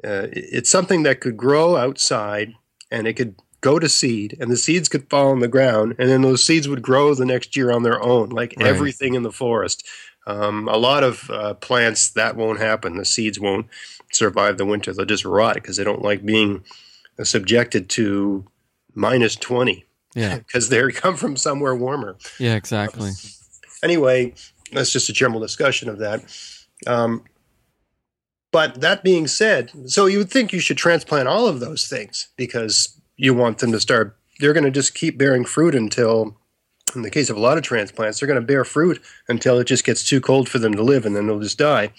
uh, 0.04 0.28
it's 0.32 0.70
something 0.70 1.04
that 1.04 1.20
could 1.22 1.38
grow 1.38 1.76
outside 1.76 2.54
and 2.92 3.08
it 3.08 3.14
could 3.14 3.36
go 3.62 3.80
to 3.80 3.90
seed, 3.90 4.38
and 4.40 4.52
the 4.52 4.56
seeds 4.58 4.88
could 4.88 5.10
fall 5.10 5.30
on 5.32 5.40
the 5.40 5.48
ground, 5.48 5.96
and 5.98 6.08
then 6.10 6.22
those 6.22 6.44
seeds 6.44 6.68
would 6.68 6.82
grow 6.84 7.14
the 7.16 7.26
next 7.26 7.56
year 7.56 7.72
on 7.72 7.84
their 7.84 8.02
own, 8.02 8.30
like 8.30 8.54
Right. 8.58 8.68
everything 8.68 9.16
in 9.16 9.24
the 9.24 9.32
forest. 9.32 9.84
Um, 10.28 10.68
a 10.68 10.78
lot 10.78 11.04
of 11.04 11.30
uh, 11.32 11.54
plants 11.56 12.10
that 12.12 12.36
won't 12.36 12.60
happen. 12.60 12.98
The 12.98 13.06
seeds 13.06 13.40
won't 13.40 13.66
survive 14.14 14.58
the 14.58 14.66
winter; 14.66 14.94
they'll 14.94 15.06
just 15.06 15.26
rot 15.26 15.56
because 15.56 15.78
they 15.78 15.84
don't 15.84 16.02
like 16.04 16.24
being 16.26 16.64
uh, 17.20 17.24
subjected 17.24 17.90
to 17.92 18.46
minus 18.94 19.36
twenty 19.36 19.86
Yeah. 20.16 20.38
because 20.48 20.70
they 20.70 20.92
come 20.92 21.16
from 21.18 21.36
somewhere 21.36 21.76
warmer 21.76 22.16
Yeah. 22.40 22.56
Exactly. 22.56 23.12
anyway, 23.84 24.34
that's 24.72 24.92
just 24.92 25.10
a 25.10 25.14
general 25.14 25.40
discussion 25.40 25.90
of 25.90 25.98
that. 26.00 26.24
Um, 26.86 27.24
but 28.52 28.82
that 28.82 29.04
being 29.04 29.28
said, 29.28 29.72
so 29.90 30.06
you 30.06 30.20
would 30.20 30.32
think 30.32 30.54
you 30.54 30.60
should 30.60 30.78
transplant 30.78 31.28
all 31.28 31.48
of 31.48 31.60
those 31.60 31.88
things 31.88 32.30
because 32.38 33.00
you 33.18 33.34
want 33.34 33.60
them 33.60 33.72
to 33.72 33.80
start. 33.80 34.18
They're 34.40 34.54
going 34.54 34.64
to 34.64 34.72
just 34.72 34.94
keep 34.94 35.18
bearing 35.18 35.46
fruit 35.46 35.76
until, 35.76 36.38
in 36.96 37.02
the 37.02 37.10
case 37.10 37.30
of 37.30 37.38
a 37.38 37.42
lot 37.42 37.58
of 37.58 37.64
transplants, 37.64 38.20
they're 38.20 38.28
going 38.28 38.40
to 38.40 38.46
bear 38.46 38.64
fruit 38.64 39.02
until 39.28 39.60
it 39.60 39.66
just 39.66 39.84
gets 39.84 40.08
too 40.08 40.22
cold 40.22 40.48
for 40.48 40.60
them 40.60 40.74
to 40.76 40.84
live 40.84 41.06
and 41.06 41.16
then 41.16 41.28
they'll 41.28 41.40
just 41.40 41.58
die. 41.58 41.92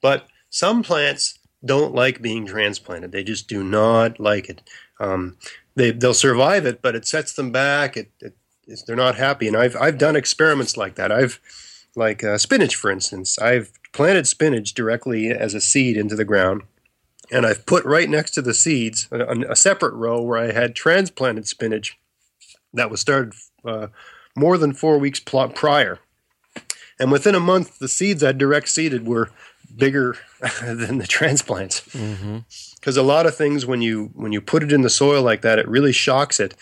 But 0.00 0.28
some 0.50 0.82
plants 0.82 1.38
don't 1.64 1.94
like 1.94 2.22
being 2.22 2.46
transplanted. 2.46 3.12
They 3.12 3.24
just 3.24 3.48
do 3.48 3.64
not 3.64 4.20
like 4.20 4.48
it. 4.48 4.62
Um, 5.00 5.38
they 5.74 5.90
they'll 5.90 6.14
survive 6.14 6.66
it, 6.66 6.82
but 6.82 6.94
it 6.94 7.06
sets 7.06 7.32
them 7.32 7.50
back. 7.50 7.96
It, 7.96 8.10
it 8.20 8.36
they're 8.86 8.96
not 8.96 9.16
happy. 9.16 9.48
And 9.48 9.56
I've 9.56 9.76
I've 9.76 9.98
done 9.98 10.14
experiments 10.16 10.76
like 10.76 10.94
that. 10.96 11.10
I've 11.10 11.40
like 11.96 12.22
uh, 12.22 12.38
spinach, 12.38 12.76
for 12.76 12.90
instance. 12.90 13.38
I've 13.38 13.72
planted 13.94 14.26
spinach 14.26 14.74
directly 14.74 15.30
as 15.30 15.54
a 15.54 15.60
seed 15.60 15.96
into 15.96 16.16
the 16.16 16.24
ground, 16.24 16.62
and 17.30 17.46
I've 17.46 17.64
put 17.64 17.84
right 17.86 18.10
next 18.10 18.32
to 18.32 18.42
the 18.42 18.52
seeds 18.52 19.08
a, 19.10 19.52
a 19.52 19.56
separate 19.56 19.94
row 19.94 20.20
where 20.20 20.38
I 20.38 20.52
had 20.52 20.74
transplanted 20.74 21.48
spinach 21.48 21.98
that 22.74 22.90
was 22.90 23.00
started 23.00 23.32
uh, 23.64 23.86
more 24.36 24.58
than 24.58 24.74
four 24.74 24.98
weeks 24.98 25.20
pl- 25.20 25.48
prior. 25.48 26.00
And 27.00 27.10
within 27.10 27.34
a 27.34 27.40
month, 27.40 27.78
the 27.78 27.88
seeds 27.88 28.22
I 28.22 28.32
direct 28.32 28.68
seeded 28.68 29.06
were 29.06 29.30
bigger 29.74 30.16
than 30.62 30.98
the 30.98 31.06
transplants. 31.06 31.80
Because 32.78 32.96
a 32.96 33.02
lot 33.02 33.26
of 33.26 33.36
things, 33.36 33.64
when 33.64 33.80
you 33.80 34.10
when 34.14 34.32
you 34.32 34.40
put 34.40 34.62
it 34.62 34.72
in 34.72 34.82
the 34.82 34.90
soil 34.90 35.22
like 35.22 35.42
that, 35.42 35.58
it 35.58 35.68
really 35.68 35.92
shocks 35.92 36.38
it, 36.38 36.54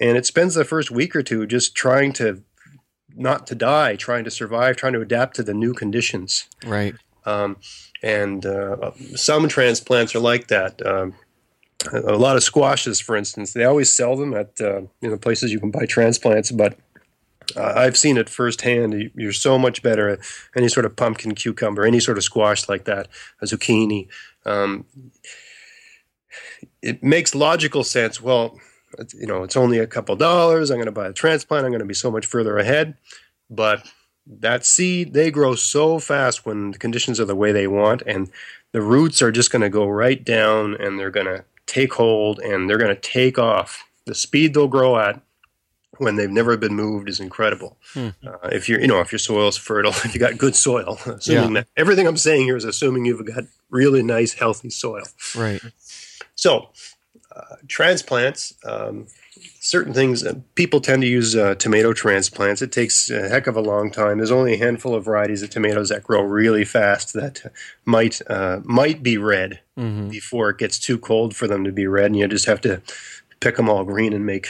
and 0.00 0.18
it 0.18 0.26
spends 0.26 0.54
the 0.54 0.64
first 0.64 0.90
week 0.90 1.16
or 1.16 1.22
two 1.22 1.46
just 1.46 1.74
trying 1.74 2.12
to 2.14 2.42
not 3.16 3.46
to 3.48 3.54
die, 3.54 3.96
trying 3.96 4.24
to 4.24 4.30
survive, 4.30 4.76
trying 4.76 4.92
to 4.94 5.00
adapt 5.00 5.36
to 5.36 5.42
the 5.42 5.54
new 5.54 5.74
conditions. 5.74 6.46
Right. 6.66 6.94
Um, 7.26 7.56
and 8.02 8.46
uh, 8.46 8.92
some 9.14 9.48
transplants 9.48 10.14
are 10.14 10.20
like 10.20 10.48
that. 10.48 10.84
Um, 10.86 11.14
a 11.92 12.12
lot 12.16 12.36
of 12.36 12.42
squashes, 12.42 13.00
for 13.00 13.16
instance, 13.16 13.52
they 13.52 13.64
always 13.64 13.92
sell 13.92 14.16
them 14.16 14.34
at 14.34 14.60
uh, 14.60 14.82
you 15.00 15.08
know 15.10 15.16
places 15.18 15.52
you 15.52 15.60
can 15.60 15.70
buy 15.70 15.86
transplants, 15.86 16.50
but 16.50 16.76
uh, 17.56 17.72
I've 17.76 17.96
seen 17.96 18.16
it 18.18 18.28
firsthand. 18.28 18.92
You- 18.94 19.10
You're 19.14 19.32
so 19.32 19.58
much 19.58 19.82
better 19.82 20.08
at 20.08 20.18
any 20.56 20.68
sort 20.68 20.86
of 20.86 20.94
pumpkin, 20.96 21.34
cucumber, 21.34 21.84
any 21.86 22.00
sort 22.00 22.16
of 22.18 22.24
squash 22.24 22.68
like 22.68 22.84
that, 22.84 23.08
a 23.42 23.46
zucchini. 23.46 24.08
Um, 24.46 24.84
it 26.82 27.02
makes 27.02 27.34
logical 27.34 27.84
sense. 27.84 28.20
Well, 28.20 28.58
you 29.14 29.26
know, 29.26 29.42
it's 29.42 29.56
only 29.56 29.78
a 29.78 29.86
couple 29.86 30.16
dollars. 30.16 30.70
I'm 30.70 30.76
going 30.78 30.86
to 30.86 30.92
buy 30.92 31.08
a 31.08 31.12
transplant. 31.12 31.64
I'm 31.64 31.70
going 31.70 31.80
to 31.80 31.84
be 31.86 31.94
so 31.94 32.10
much 32.10 32.26
further 32.26 32.58
ahead. 32.58 32.96
But 33.48 33.86
that 34.26 34.64
seed, 34.64 35.12
they 35.12 35.30
grow 35.30 35.54
so 35.54 35.98
fast 35.98 36.44
when 36.46 36.70
the 36.72 36.78
conditions 36.78 37.18
are 37.20 37.24
the 37.24 37.34
way 37.36 37.52
they 37.52 37.66
want, 37.66 38.02
and 38.06 38.30
the 38.72 38.82
roots 38.82 39.22
are 39.22 39.32
just 39.32 39.50
going 39.50 39.62
to 39.62 39.68
go 39.68 39.86
right 39.88 40.22
down, 40.24 40.74
and 40.80 40.98
they're 40.98 41.10
going 41.10 41.26
to 41.26 41.44
take 41.66 41.94
hold, 41.94 42.38
and 42.40 42.68
they're 42.68 42.78
going 42.78 42.94
to 42.94 43.00
take 43.00 43.38
off. 43.38 43.84
The 44.06 44.14
speed 44.14 44.54
they'll 44.54 44.68
grow 44.68 44.98
at 44.98 45.20
when 45.98 46.16
they've 46.16 46.30
never 46.30 46.56
been 46.56 46.74
moved 46.74 47.08
is 47.08 47.20
incredible. 47.20 47.76
Uh, 47.96 48.08
if 48.44 48.68
you're, 48.68 48.80
you 48.80 48.86
know, 48.86 49.00
if 49.00 49.12
your 49.12 49.18
soil's 49.18 49.56
fertile, 49.56 49.90
if 50.04 50.14
you 50.14 50.20
got 50.20 50.38
good 50.38 50.54
soil, 50.56 50.98
assuming 51.06 51.54
Yeah. 51.54 51.60
that 51.62 51.66
everything 51.76 52.06
I'm 52.06 52.16
saying 52.16 52.44
here 52.44 52.56
is 52.56 52.64
assuming 52.64 53.04
you've 53.04 53.24
got 53.26 53.44
really 53.68 54.02
nice, 54.02 54.32
healthy 54.34 54.70
soil. 54.70 55.02
Right. 55.36 55.60
So, 56.34 56.70
uh, 57.34 57.56
transplants, 57.68 58.54
um, 58.64 59.06
certain 59.60 59.94
things, 59.94 60.24
uh, 60.24 60.34
people 60.56 60.80
tend 60.80 61.02
to 61.02 61.08
use 61.08 61.36
uh, 61.36 61.54
tomato 61.54 61.92
transplants. 61.92 62.60
It 62.60 62.72
takes 62.72 63.08
a 63.08 63.28
heck 63.28 63.46
of 63.46 63.56
a 63.56 63.60
long 63.60 63.90
time. 63.90 64.18
There's 64.18 64.32
only 64.32 64.54
a 64.54 64.58
handful 64.58 64.94
of 64.94 65.04
varieties 65.04 65.42
of 65.42 65.50
tomatoes 65.50 65.90
that 65.90 66.02
grow 66.02 66.22
really 66.22 66.64
fast 66.64 67.12
that 67.14 67.52
might 67.84 68.20
uh, 68.28 68.60
might 68.64 69.02
be 69.02 69.16
red 69.16 69.60
hmm 69.76 70.08
before 70.10 70.50
it 70.50 70.58
gets 70.58 70.76
too 70.76 70.98
cold 70.98 71.36
for 71.36 71.46
them 71.46 71.62
to 71.62 71.70
be 71.70 71.86
red, 71.86 72.06
and 72.06 72.16
you 72.16 72.26
just 72.26 72.46
have 72.46 72.60
to 72.60 72.82
pick 73.38 73.56
them 73.56 73.68
all 73.68 73.84
green 73.84 74.12
and 74.12 74.26
make 74.26 74.48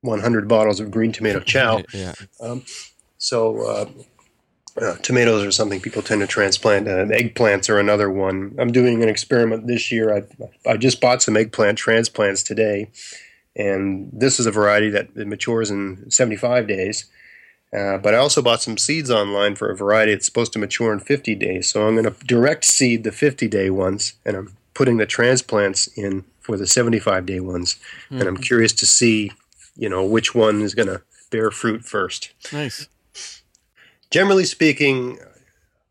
100 0.00 0.48
bottles 0.48 0.80
of 0.80 0.90
green 0.90 1.12
tomato 1.12 1.38
chow. 1.46 1.80
Yeah. 1.92 2.14
So 3.18 4.02
uh, 4.80 4.96
tomatoes 4.96 5.44
are 5.44 5.52
something 5.52 5.80
people 5.80 6.02
tend 6.02 6.20
to 6.20 6.26
transplant. 6.26 6.88
Uh, 6.88 7.04
eggplants 7.06 7.68
are 7.68 7.78
another 7.78 8.10
one. 8.10 8.54
I'm 8.58 8.72
doing 8.72 9.02
an 9.02 9.08
experiment 9.08 9.66
this 9.66 9.92
year. 9.92 10.14
I 10.14 10.22
I 10.68 10.76
just 10.76 11.00
bought 11.00 11.22
some 11.22 11.36
eggplant 11.36 11.78
transplants 11.78 12.42
today, 12.42 12.90
and 13.54 14.10
this 14.12 14.40
is 14.40 14.46
a 14.46 14.50
variety 14.50 14.90
that 14.90 15.16
matures 15.16 15.70
in 15.70 16.10
75 16.10 16.66
days. 16.66 17.06
Uh, 17.72 17.98
but 17.98 18.14
I 18.14 18.18
also 18.18 18.40
bought 18.40 18.62
some 18.62 18.78
seeds 18.78 19.10
online 19.10 19.56
for 19.56 19.68
a 19.68 19.76
variety 19.76 20.12
that's 20.12 20.26
supposed 20.26 20.52
to 20.52 20.60
mature 20.60 20.92
in 20.92 21.00
50 21.00 21.34
days. 21.34 21.68
So 21.68 21.88
I'm 21.88 21.94
going 21.94 22.04
to 22.04 22.24
direct 22.24 22.64
seed 22.64 23.02
the 23.02 23.10
50 23.10 23.48
day 23.48 23.68
ones, 23.68 24.14
and 24.24 24.36
I'm 24.36 24.56
putting 24.74 24.98
the 24.98 25.06
transplants 25.06 25.88
in 25.96 26.24
for 26.40 26.56
the 26.56 26.66
75 26.68 27.26
day 27.26 27.40
ones. 27.40 27.76
And 28.10 28.28
I'm 28.28 28.36
curious 28.36 28.72
to 28.74 28.86
see, 28.86 29.32
you 29.76 29.88
know, 29.88 30.04
which 30.04 30.34
one 30.34 30.62
is 30.62 30.74
going 30.74 30.88
to 30.88 31.02
bear 31.30 31.50
fruit 31.50 31.84
first 31.84 32.32
Nice. 32.52 32.86
Generally 34.10 34.44
speaking, 34.44 35.18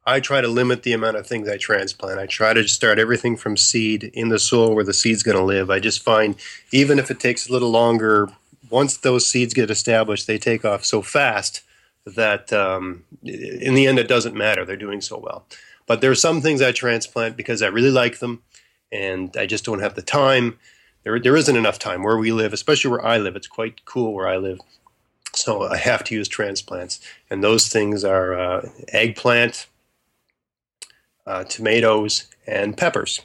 I 0.05 0.20
try 0.20 0.41
to 0.41 0.48
limit 0.48 0.84
the 0.84 0.93
amount 0.93 1.17
of 1.17 1.25
things 1.25 1.48
I 1.48 1.58
transplant. 1.58 2.20
I 2.20 2.25
try 2.25 2.53
to 2.53 2.67
start 2.67 3.00
everything 3.00 3.38
from 3.38 3.55
seed 3.55 4.03
in 4.13 4.29
the 4.29 4.39
soil 4.39 4.75
where 4.75 4.84
the 4.84 4.93
seed's 4.93 5.24
going 5.24 5.38
to 5.38 5.43
live. 5.43 5.70
I 5.70 5.79
just 5.79 6.03
find, 6.03 6.36
even 6.72 7.00
if 7.00 7.10
it 7.10 7.20
takes 7.20 7.48
a 7.48 7.51
little 7.51 7.70
longer, 7.72 8.29
once 8.70 8.98
those 8.98 9.25
seeds 9.25 9.53
get 9.53 9.70
established, 9.70 10.27
they 10.27 10.38
take 10.38 10.65
off 10.65 10.84
so 10.84 11.01
fast 11.01 11.62
that 12.05 12.51
um, 12.51 13.03
in 13.24 13.75
the 13.75 13.88
end 13.88 13.98
it 13.98 14.10
doesn't 14.10 14.36
matter. 14.36 14.65
They're 14.65 14.75
doing 14.75 15.00
so 15.00 15.17
well. 15.17 15.46
But 15.86 16.01
there 16.01 16.12
are 16.12 16.15
some 16.15 16.41
things 16.41 16.62
I 16.62 16.72
transplant 16.72 17.38
because 17.38 17.62
I 17.62 17.67
really 17.67 17.91
like 17.91 18.20
them 18.20 18.41
and 18.91 19.36
I 19.38 19.46
just 19.46 19.65
don't 19.65 19.79
have 19.79 19.96
the 19.96 20.01
time. 20.01 20.60
There, 21.03 21.20
there 21.20 21.36
isn't 21.36 21.55
enough 21.55 21.79
time 21.79 22.03
where 22.03 22.17
we 22.17 22.32
live, 22.32 22.53
especially 22.53 22.91
where 22.91 23.05
I 23.05 23.17
live. 23.17 23.36
It's 23.36 23.48
quite 23.48 23.86
cool 23.86 24.13
where 24.13 24.27
I 24.27 24.38
live. 24.38 24.60
So 25.35 25.63
I 25.63 25.77
have 25.77 26.03
to 26.05 26.15
use 26.15 26.27
transplants. 26.27 26.99
And 27.29 27.43
those 27.43 27.67
things 27.67 28.03
are 28.03 28.37
uh, 28.37 28.69
eggplant, 28.89 29.67
uh, 31.25 31.43
tomatoes, 31.45 32.25
and 32.47 32.77
peppers. 32.77 33.21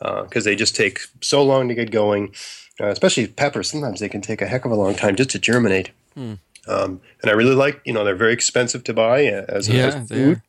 Because 0.00 0.44
they 0.44 0.54
just 0.54 0.76
take 0.76 1.00
so 1.22 1.42
long 1.42 1.68
to 1.68 1.74
get 1.74 1.90
going, 1.90 2.34
uh, 2.80 2.88
especially 2.88 3.26
peppers. 3.26 3.70
Sometimes 3.70 4.00
they 4.00 4.08
can 4.08 4.20
take 4.20 4.42
a 4.42 4.46
heck 4.46 4.64
of 4.64 4.70
a 4.70 4.74
long 4.74 4.94
time 4.94 5.16
just 5.16 5.30
to 5.30 5.38
germinate. 5.38 5.92
Hmm. 6.14 6.34
Um, 6.66 7.00
and 7.22 7.30
I 7.30 7.34
really 7.34 7.54
like, 7.54 7.80
you 7.84 7.92
know, 7.92 8.04
they're 8.04 8.14
very 8.14 8.32
expensive 8.32 8.84
to 8.84 8.94
buy 8.94 9.26
uh, 9.26 9.44
as, 9.48 9.68
Yeah, 9.68 9.86
as 9.86 10.08
food. 10.08 10.42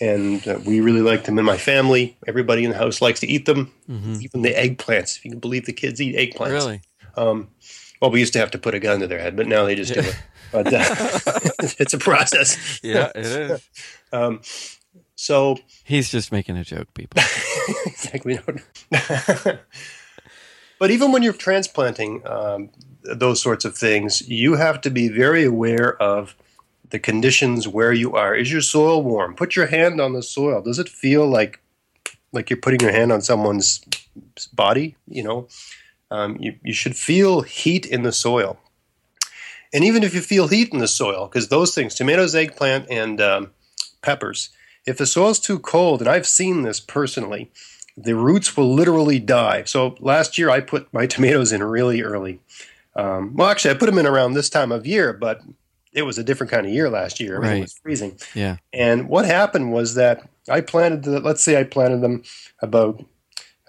And 0.00 0.46
uh, 0.46 0.58
we 0.66 0.80
really 0.80 1.00
like 1.00 1.24
them 1.24 1.38
in 1.38 1.44
my 1.44 1.56
family. 1.56 2.16
Everybody 2.26 2.64
in 2.64 2.70
the 2.70 2.76
house 2.76 3.00
likes 3.00 3.20
to 3.20 3.26
eat 3.26 3.46
them. 3.46 3.72
Mhm. 3.88 4.20
Even 4.22 4.42
the 4.42 4.52
eggplants. 4.52 5.16
If 5.16 5.24
you 5.24 5.30
can 5.30 5.40
believe 5.40 5.66
the 5.66 5.72
kids 5.72 6.00
eat 6.00 6.16
eggplants. 6.16 6.50
Really? 6.50 6.80
Um, 7.16 7.48
well, 8.00 8.10
we 8.10 8.20
used 8.20 8.32
to 8.32 8.38
have 8.38 8.50
to 8.52 8.58
put 8.58 8.74
a 8.74 8.80
gun 8.80 9.00
to 9.00 9.06
their 9.06 9.20
head, 9.20 9.36
but 9.36 9.46
now 9.46 9.64
they 9.64 9.74
just 9.74 9.92
do 9.92 10.00
it. 10.00 10.16
But 10.52 10.72
uh, 10.72 10.84
it's 11.78 11.94
a 11.94 11.98
process. 11.98 12.80
Yeah, 12.82 13.12
it 13.14 13.26
is. 13.26 13.68
Um, 14.12 14.40
so 15.14 15.58
He's 15.84 16.10
just 16.10 16.32
making 16.32 16.56
a 16.56 16.64
joke, 16.64 16.92
people. 16.94 17.22
exactly. 17.86 18.40
but 20.78 20.90
even 20.90 21.12
when 21.12 21.22
you're 21.22 21.32
transplanting 21.32 22.26
um, 22.26 22.70
those 23.02 23.40
sorts 23.42 23.64
of 23.64 23.76
things, 23.76 24.26
you 24.28 24.54
have 24.54 24.80
to 24.80 24.90
be 24.90 25.08
very 25.08 25.44
aware 25.44 26.00
of 26.00 26.34
the 26.88 26.98
conditions 26.98 27.68
where 27.68 27.92
you 27.92 28.14
are. 28.14 28.34
Is 28.34 28.50
your 28.50 28.60
soil 28.60 29.02
warm? 29.02 29.34
Put 29.34 29.56
your 29.56 29.66
hand 29.66 30.00
on 30.00 30.12
the 30.12 30.22
soil. 30.22 30.62
Does 30.62 30.78
it 30.78 30.88
feel 30.88 31.26
like 31.26 31.60
like 32.32 32.48
you're 32.48 32.60
putting 32.60 32.80
your 32.80 32.92
hand 32.92 33.12
on 33.12 33.20
someone's 33.20 33.80
body? 34.52 34.96
You 35.06 35.22
know, 35.22 35.48
um, 36.10 36.36
you 36.40 36.54
you 36.62 36.72
should 36.72 36.96
feel 36.96 37.42
heat 37.42 37.86
in 37.86 38.02
the 38.02 38.12
soil. 38.12 38.58
And 39.72 39.84
even 39.84 40.02
if 40.02 40.14
you 40.14 40.20
feel 40.20 40.48
heat 40.48 40.72
in 40.72 40.78
the 40.78 40.88
soil, 40.88 41.26
because 41.28 41.48
those 41.48 41.74
things, 41.74 41.94
tomatoes, 41.94 42.34
eggplant, 42.34 42.90
and 42.90 43.20
um, 43.20 43.50
peppers, 44.02 44.50
if 44.84 44.98
the 44.98 45.06
soil's 45.06 45.38
too 45.38 45.58
cold, 45.60 46.00
and 46.00 46.08
I've 46.10 46.26
seen 46.26 46.62
this 46.62 46.80
personally, 46.80 47.50
the 47.96 48.16
roots 48.16 48.56
will 48.56 48.74
literally 48.74 49.20
die. 49.20 49.62
So 49.64 49.94
last 50.00 50.38
year 50.38 50.50
I 50.50 50.60
put 50.60 50.92
my 50.92 51.06
tomatoes 51.14 51.52
in 51.52 51.62
really 51.62 52.02
early. 52.02 52.40
Um, 52.96 53.36
well, 53.36 53.48
actually, 53.48 53.72
I 53.72 53.78
put 53.78 53.86
them 53.86 53.98
in 53.98 54.06
around 54.06 54.32
this 54.32 54.50
time 54.50 54.72
of 54.72 54.86
year, 54.86 55.12
but 55.12 55.40
it 55.92 56.02
was 56.02 56.18
a 56.18 56.24
different 56.24 56.50
kind 56.50 56.66
of 56.66 56.72
year 56.72 56.90
last 56.90 57.20
year. 57.20 57.36
Everything 57.36 57.54
Right. 57.58 57.62
was 57.62 57.78
freezing. 57.80 58.18
Yeah. 58.34 58.56
And 58.72 59.08
what 59.08 59.24
happened 59.24 59.72
was 59.72 59.94
that 59.94 60.28
I 60.48 60.60
planted 60.60 61.04
the, 61.04 61.20
let's 61.20 61.42
say 61.42 61.58
I 61.58 61.62
planted 61.64 62.00
them 62.00 62.24
about, 62.60 63.04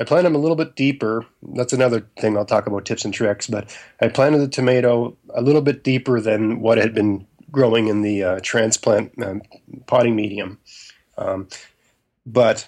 I 0.02 0.04
planted 0.04 0.30
them 0.30 0.36
a 0.36 0.40
little 0.40 0.56
bit 0.56 0.76
deeper. 0.76 1.28
That's 1.54 1.74
another 1.74 2.08
thing 2.18 2.36
I'll 2.36 2.44
talk 2.44 2.66
about 2.66 2.86
tips 2.86 3.06
and 3.06 3.14
tricks, 3.14 3.46
but 3.46 3.78
I 4.02 4.08
planted 4.08 4.40
the 4.40 4.48
tomato 4.48 5.16
a 5.30 5.44
little 5.44 5.62
bit 5.62 5.84
deeper 5.84 6.20
than 6.20 6.60
what 6.60 6.80
had 6.80 6.96
been 6.96 7.28
growing 7.52 7.88
in 7.88 8.02
the 8.02 8.24
uh, 8.24 8.40
transplant 8.42 9.14
um, 9.24 9.44
potting 9.86 10.16
medium. 10.16 10.58
Um, 11.20 11.50
but 12.26 12.68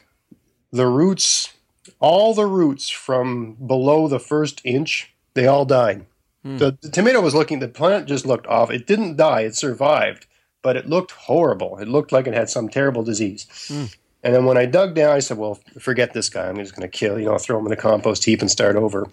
the 0.71 0.85
roots, 0.85 1.53
all 1.99 2.35
the 2.35 2.45
roots 2.45 2.89
from 2.89 3.55
below 3.55 4.07
the 4.07 4.19
first 4.19 4.61
inch, 4.63 5.11
they 5.33 5.47
all 5.47 5.65
died. 5.65 6.05
Hmm. 6.43 6.57
The, 6.57 6.77
the 6.83 6.89
tomato 6.89 7.19
was 7.19 7.33
looking, 7.33 7.59
the 7.59 7.67
plant 7.67 8.07
just 8.07 8.27
looked 8.27 8.45
off. 8.45 8.69
It 8.69 8.85
didn't 8.85 9.17
die, 9.17 9.41
it 9.41 9.55
survived, 9.55 10.27
but 10.61 10.75
it 10.77 10.87
looked 10.87 11.11
horrible. 11.11 11.79
It 11.79 11.87
looked 11.87 12.11
like 12.11 12.27
it 12.27 12.35
had 12.35 12.51
some 12.51 12.69
terrible 12.69 13.01
disease. 13.01 13.47
Hmm. 13.67 13.85
And 14.23 14.33
then 14.33 14.45
when 14.45 14.57
I 14.57 14.65
dug 14.65 14.95
down, 14.95 15.11
I 15.11 15.19
said, 15.19 15.37
well, 15.37 15.59
forget 15.79 16.13
this 16.13 16.29
guy. 16.29 16.47
I'm 16.47 16.55
just 16.57 16.75
going 16.75 16.89
to 16.89 16.97
kill, 16.97 17.19
you 17.19 17.25
know, 17.25 17.37
throw 17.37 17.59
him 17.59 17.65
in 17.65 17.69
the 17.69 17.75
compost 17.75 18.23
heap 18.23 18.41
and 18.41 18.49
start 18.49 18.75
over. 18.75 19.07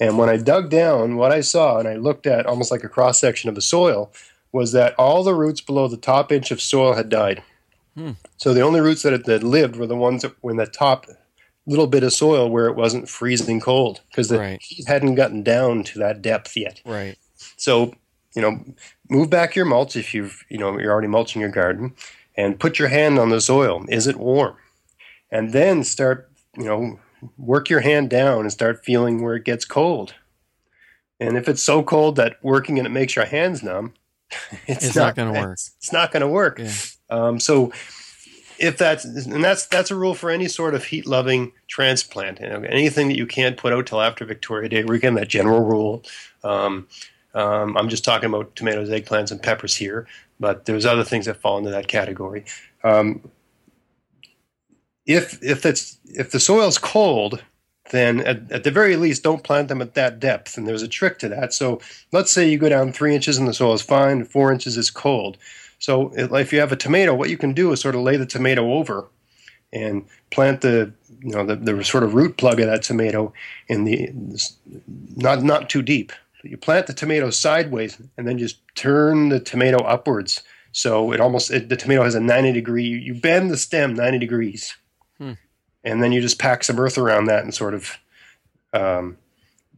And 0.00 0.18
when 0.18 0.28
I 0.28 0.36
dug 0.36 0.70
down, 0.70 1.16
what 1.16 1.32
I 1.32 1.40
saw, 1.40 1.78
and 1.78 1.88
I 1.88 1.96
looked 1.96 2.26
at 2.26 2.46
almost 2.46 2.70
like 2.70 2.84
a 2.84 2.88
cross 2.88 3.18
section 3.18 3.48
of 3.48 3.54
the 3.54 3.60
soil, 3.60 4.12
was 4.52 4.72
that 4.72 4.94
all 4.94 5.24
the 5.24 5.34
roots 5.34 5.60
below 5.60 5.88
the 5.88 5.96
top 5.96 6.30
inch 6.30 6.50
of 6.50 6.60
soil 6.60 6.94
had 6.94 7.08
died. 7.08 7.42
Hmm. 7.96 8.12
So 8.36 8.54
the 8.54 8.60
only 8.60 8.80
roots 8.80 9.02
that, 9.02 9.24
that 9.24 9.42
lived 9.42 9.76
were 9.76 9.86
the 9.86 9.96
ones 9.96 10.22
that 10.22 10.40
were 10.42 10.50
in 10.50 10.56
the 10.56 10.66
top 10.66 11.06
little 11.66 11.86
bit 11.86 12.02
of 12.02 12.12
soil 12.12 12.50
where 12.50 12.66
it 12.66 12.76
wasn't 12.76 13.08
freezing 13.08 13.60
cold 13.60 14.00
because 14.10 14.28
the 14.28 14.38
Right. 14.38 14.60
heat 14.60 14.86
hadn't 14.86 15.14
gotten 15.14 15.42
down 15.42 15.84
to 15.84 15.98
that 16.00 16.22
depth 16.22 16.56
yet. 16.56 16.80
Right. 16.84 17.16
So, 17.56 17.94
you 18.34 18.42
know, 18.42 18.64
move 19.08 19.30
back 19.30 19.54
your 19.54 19.64
mulch 19.64 19.94
if 19.96 20.14
you've, 20.14 20.44
you 20.48 20.58
know, 20.58 20.78
you're 20.78 20.90
already 20.92 21.08
mulching 21.08 21.40
your 21.40 21.50
garden 21.50 21.94
and 22.36 22.58
put 22.58 22.78
your 22.78 22.88
hand 22.88 23.18
on 23.18 23.30
the 23.30 23.40
soil. 23.40 23.84
Is 23.88 24.06
it 24.06 24.16
warm? 24.16 24.56
And 25.30 25.52
then 25.52 25.84
start, 25.84 26.30
you 26.56 26.64
know, 26.64 26.98
work 27.38 27.70
your 27.70 27.80
hand 27.80 28.10
down 28.10 28.42
and 28.42 28.52
start 28.52 28.84
feeling 28.84 29.22
where 29.22 29.34
it 29.34 29.44
gets 29.44 29.64
cold. 29.64 30.14
And 31.20 31.36
if 31.36 31.48
it's 31.48 31.62
so 31.62 31.82
cold 31.82 32.16
that 32.16 32.36
working 32.42 32.78
and 32.78 32.86
it 32.86 32.90
makes 32.90 33.14
your 33.14 33.24
hands 33.24 33.62
numb, 33.62 33.94
it's, 34.66 34.84
it's 34.86 34.96
not, 34.96 35.04
not 35.04 35.16
going 35.16 35.34
to 35.34 35.40
work. 35.40 35.52
It's, 35.52 35.70
it's, 35.78 35.92
not 35.92 36.12
going 36.12 36.22
to 36.22 36.28
work. 36.28 36.58
Yeah. 36.58 36.72
Um, 37.10 37.38
so 37.38 37.72
if 38.58 38.78
that's 38.78 39.04
and 39.04 39.42
that's 39.42 39.66
that's 39.66 39.90
a 39.90 39.94
rule 39.96 40.14
for 40.14 40.30
any 40.30 40.46
sort 40.48 40.74
of 40.74 40.84
heat 40.84 41.06
loving 41.06 41.52
transplant. 41.68 42.40
You 42.40 42.48
know, 42.48 42.62
anything 42.62 43.08
that 43.08 43.16
you 43.16 43.26
can't 43.26 43.56
put 43.56 43.72
out 43.72 43.86
till 43.86 44.00
after 44.00 44.24
Victoria 44.24 44.68
Day, 44.68 44.84
we're 44.84 44.94
again 44.94 45.14
that 45.14 45.28
general 45.28 45.60
rule. 45.60 46.04
Um, 46.44 46.86
um, 47.34 47.76
I'm 47.76 47.88
just 47.88 48.04
talking 48.04 48.28
about 48.28 48.54
tomatoes, 48.54 48.88
eggplants, 48.90 49.30
and 49.30 49.42
peppers 49.42 49.74
here, 49.74 50.06
but 50.42 50.64
there's 50.64 50.84
other 50.84 51.04
things 51.04 51.26
that 51.26 51.40
fall 51.40 51.56
into 51.56 51.70
that 51.70 51.86
category. 51.86 52.44
Um, 52.82 53.30
if 55.06 55.42
if 55.42 55.64
it's 55.64 55.98
if 56.04 56.32
the 56.32 56.40
soil's 56.40 56.78
cold, 56.78 57.44
then 57.92 58.20
at, 58.20 58.50
at, 58.50 58.64
the 58.64 58.72
very 58.72 58.96
least, 58.96 59.22
don't 59.22 59.44
plant 59.44 59.68
them 59.68 59.80
at 59.80 59.94
that 59.94 60.18
depth. 60.18 60.58
And 60.58 60.66
there's 60.66 60.82
a 60.82 60.88
trick 60.88 61.20
to 61.20 61.28
that. 61.28 61.54
So 61.54 61.80
let's 62.10 62.32
say 62.32 62.48
you 62.48 62.58
go 62.58 62.68
down 62.68 62.92
three 62.92 63.14
inches 63.14 63.38
and 63.38 63.46
the 63.46 63.54
soil 63.54 63.72
is 63.72 63.82
fine, 63.82 64.24
four 64.24 64.52
inches 64.52 64.76
is 64.76 64.90
cold. 64.90 65.38
So 65.78 66.12
if 66.16 66.52
you 66.52 66.58
have 66.58 66.72
a 66.72 66.76
tomato, 66.76 67.14
what 67.14 67.30
you 67.30 67.38
can 67.38 67.52
do 67.54 67.70
is 67.70 67.80
sort 67.80 67.94
of 67.94 68.02
lay 68.02 68.16
the 68.16 68.26
tomato 68.26 68.72
over 68.72 69.08
and 69.72 70.04
plant 70.30 70.60
the 70.60 70.92
you 71.22 71.30
know 71.30 71.46
the, 71.46 71.54
the 71.54 71.84
sort 71.84 72.02
of 72.02 72.14
root 72.14 72.36
plug 72.36 72.58
of 72.58 72.66
that 72.66 72.82
tomato 72.82 73.32
in 73.68 73.84
the 73.84 74.10
not 75.16 75.44
not 75.44 75.70
too 75.70 75.82
deep. 75.82 76.12
You 76.42 76.56
plant 76.56 76.86
the 76.86 76.94
tomato 76.94 77.30
sideways 77.30 78.00
and 78.16 78.26
then 78.26 78.38
just 78.38 78.60
turn 78.74 79.28
the 79.28 79.40
tomato 79.40 79.78
upwards. 79.84 80.42
So 80.72 81.12
it 81.12 81.20
almost 81.20 81.50
it, 81.50 81.68
the 81.68 81.76
tomato 81.76 82.02
has 82.02 82.14
a 82.14 82.20
90 82.20 82.52
degree. 82.52 82.84
You 82.84 83.14
bend 83.14 83.50
the 83.50 83.56
stem 83.56 83.94
90 83.94 84.18
degrees 84.18 84.74
and 85.84 86.02
then 86.02 86.12
you 86.12 86.20
just 86.20 86.38
pack 86.38 86.64
some 86.64 86.78
earth 86.78 86.98
around 86.98 87.26
that 87.26 87.44
and 87.44 87.54
sort 87.54 87.74
of 87.74 87.98
um, 88.72 89.18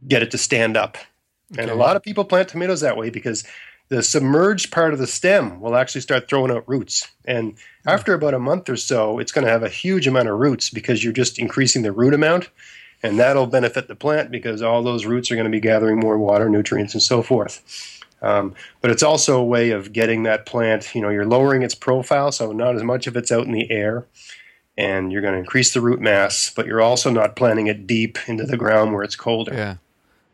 get 0.07 0.23
it 0.23 0.31
to 0.31 0.37
stand 0.37 0.77
up. 0.77 0.97
Okay. 1.51 1.63
And 1.63 1.71
a 1.71 1.75
lot 1.75 1.95
of 1.95 2.03
people 2.03 2.25
plant 2.25 2.49
tomatoes 2.49 2.81
that 2.81 2.97
way 2.97 3.09
because 3.09 3.43
the 3.89 4.01
submerged 4.01 4.71
part 4.71 4.93
of 4.93 4.99
the 4.99 5.07
stem 5.07 5.59
will 5.59 5.75
actually 5.75 6.01
start 6.01 6.27
throwing 6.27 6.51
out 6.51 6.67
roots. 6.67 7.07
And 7.25 7.53
mm. 7.53 7.59
after 7.85 8.13
about 8.13 8.33
a 8.33 8.39
month 8.39 8.69
or 8.69 8.77
so, 8.77 9.19
it's 9.19 9.31
going 9.31 9.45
to 9.45 9.51
have 9.51 9.63
a 9.63 9.69
huge 9.69 10.07
amount 10.07 10.29
of 10.29 10.39
roots 10.39 10.69
because 10.69 11.03
you're 11.03 11.13
just 11.13 11.37
increasing 11.37 11.81
the 11.81 11.91
root 11.91 12.13
amount. 12.13 12.49
And 13.03 13.19
that'll 13.19 13.47
benefit 13.47 13.87
the 13.87 13.95
plant 13.95 14.31
because 14.31 14.61
all 14.61 14.81
those 14.81 15.05
roots 15.05 15.29
are 15.31 15.35
going 15.35 15.45
to 15.45 15.51
be 15.51 15.59
gathering 15.59 15.99
more 15.99 16.17
water, 16.17 16.49
nutrients, 16.49 16.93
and 16.93 17.03
so 17.03 17.21
forth. 17.21 18.01
Um, 18.21 18.55
but 18.81 18.89
it's 18.89 19.03
also 19.03 19.39
a 19.39 19.43
way 19.43 19.69
of 19.69 19.93
getting 19.93 20.23
that 20.23 20.45
plant, 20.45 20.95
you 20.95 21.01
know, 21.01 21.09
you're 21.09 21.25
lowering 21.25 21.61
its 21.61 21.75
profile, 21.75 22.31
so 22.31 22.51
not 22.51 22.75
as 22.75 22.83
much 22.83 23.05
of 23.05 23.15
it's 23.15 23.31
out 23.31 23.45
in 23.45 23.51
the 23.51 23.69
air 23.69 24.05
and 24.77 25.11
you're 25.11 25.21
going 25.21 25.33
to 25.33 25.39
increase 25.39 25.73
the 25.73 25.81
root 25.81 26.01
mass, 26.01 26.51
but 26.53 26.65
you're 26.65 26.81
also 26.81 27.09
not 27.09 27.35
planting 27.35 27.67
it 27.67 27.87
deep 27.87 28.17
into 28.27 28.43
the 28.43 28.57
ground 28.57 28.93
where 28.93 29.03
it's 29.03 29.15
colder. 29.15 29.53
Yeah, 29.53 29.75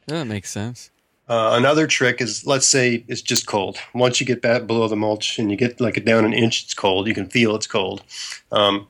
yeah 0.08 0.20
that 0.20 0.26
makes 0.26 0.50
sense. 0.50 0.90
Uh, 1.28 1.56
another 1.58 1.88
trick 1.88 2.20
is, 2.20 2.46
let's 2.46 2.68
say 2.68 3.06
it's 3.08 3.22
just 3.22 3.46
cold. 3.46 3.78
Once 3.94 4.20
you 4.20 4.26
get 4.26 4.42
back 4.42 4.68
below 4.68 4.88
the 4.88 4.96
mulch 4.96 5.40
and 5.40 5.50
you 5.50 5.56
get 5.58 5.80
like 5.80 6.04
down 6.04 6.26
an 6.26 6.34
inch, 6.34 6.64
it's 6.64 6.74
cold. 6.74 7.08
You 7.08 7.14
can 7.14 7.28
feel 7.30 7.56
it's 7.56 7.68
cold. 7.68 8.04
Um, 8.52 8.88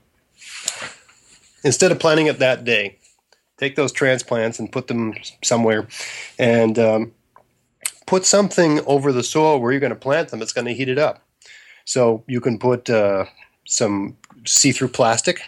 instead 1.64 1.92
of 1.92 2.00
planting 2.00 2.28
it 2.28 2.40
that 2.40 2.64
day, 2.64 2.98
take 3.62 3.76
those 3.76 3.92
transplants 3.92 4.60
and 4.60 4.72
put 4.72 4.88
them 4.88 5.14
somewhere, 5.44 5.88
and 6.40 6.78
um, 6.80 7.14
put 8.08 8.26
something 8.26 8.82
over 8.86 9.14
the 9.14 9.24
soil 9.24 9.60
where 9.60 9.72
you're 9.72 9.80
going 9.80 9.92
to 9.92 9.96
plant 9.96 10.30
them. 10.30 10.42
It's 10.42 10.52
going 10.52 10.66
to 10.66 10.74
heat 10.74 10.90
it 10.90 10.98
up. 10.98 11.24
So 11.86 12.24
you 12.28 12.42
can 12.42 12.58
put 12.58 12.90
uh, 12.90 13.26
some 13.66 14.18
see-through 14.46 14.90
plastic. 14.90 15.42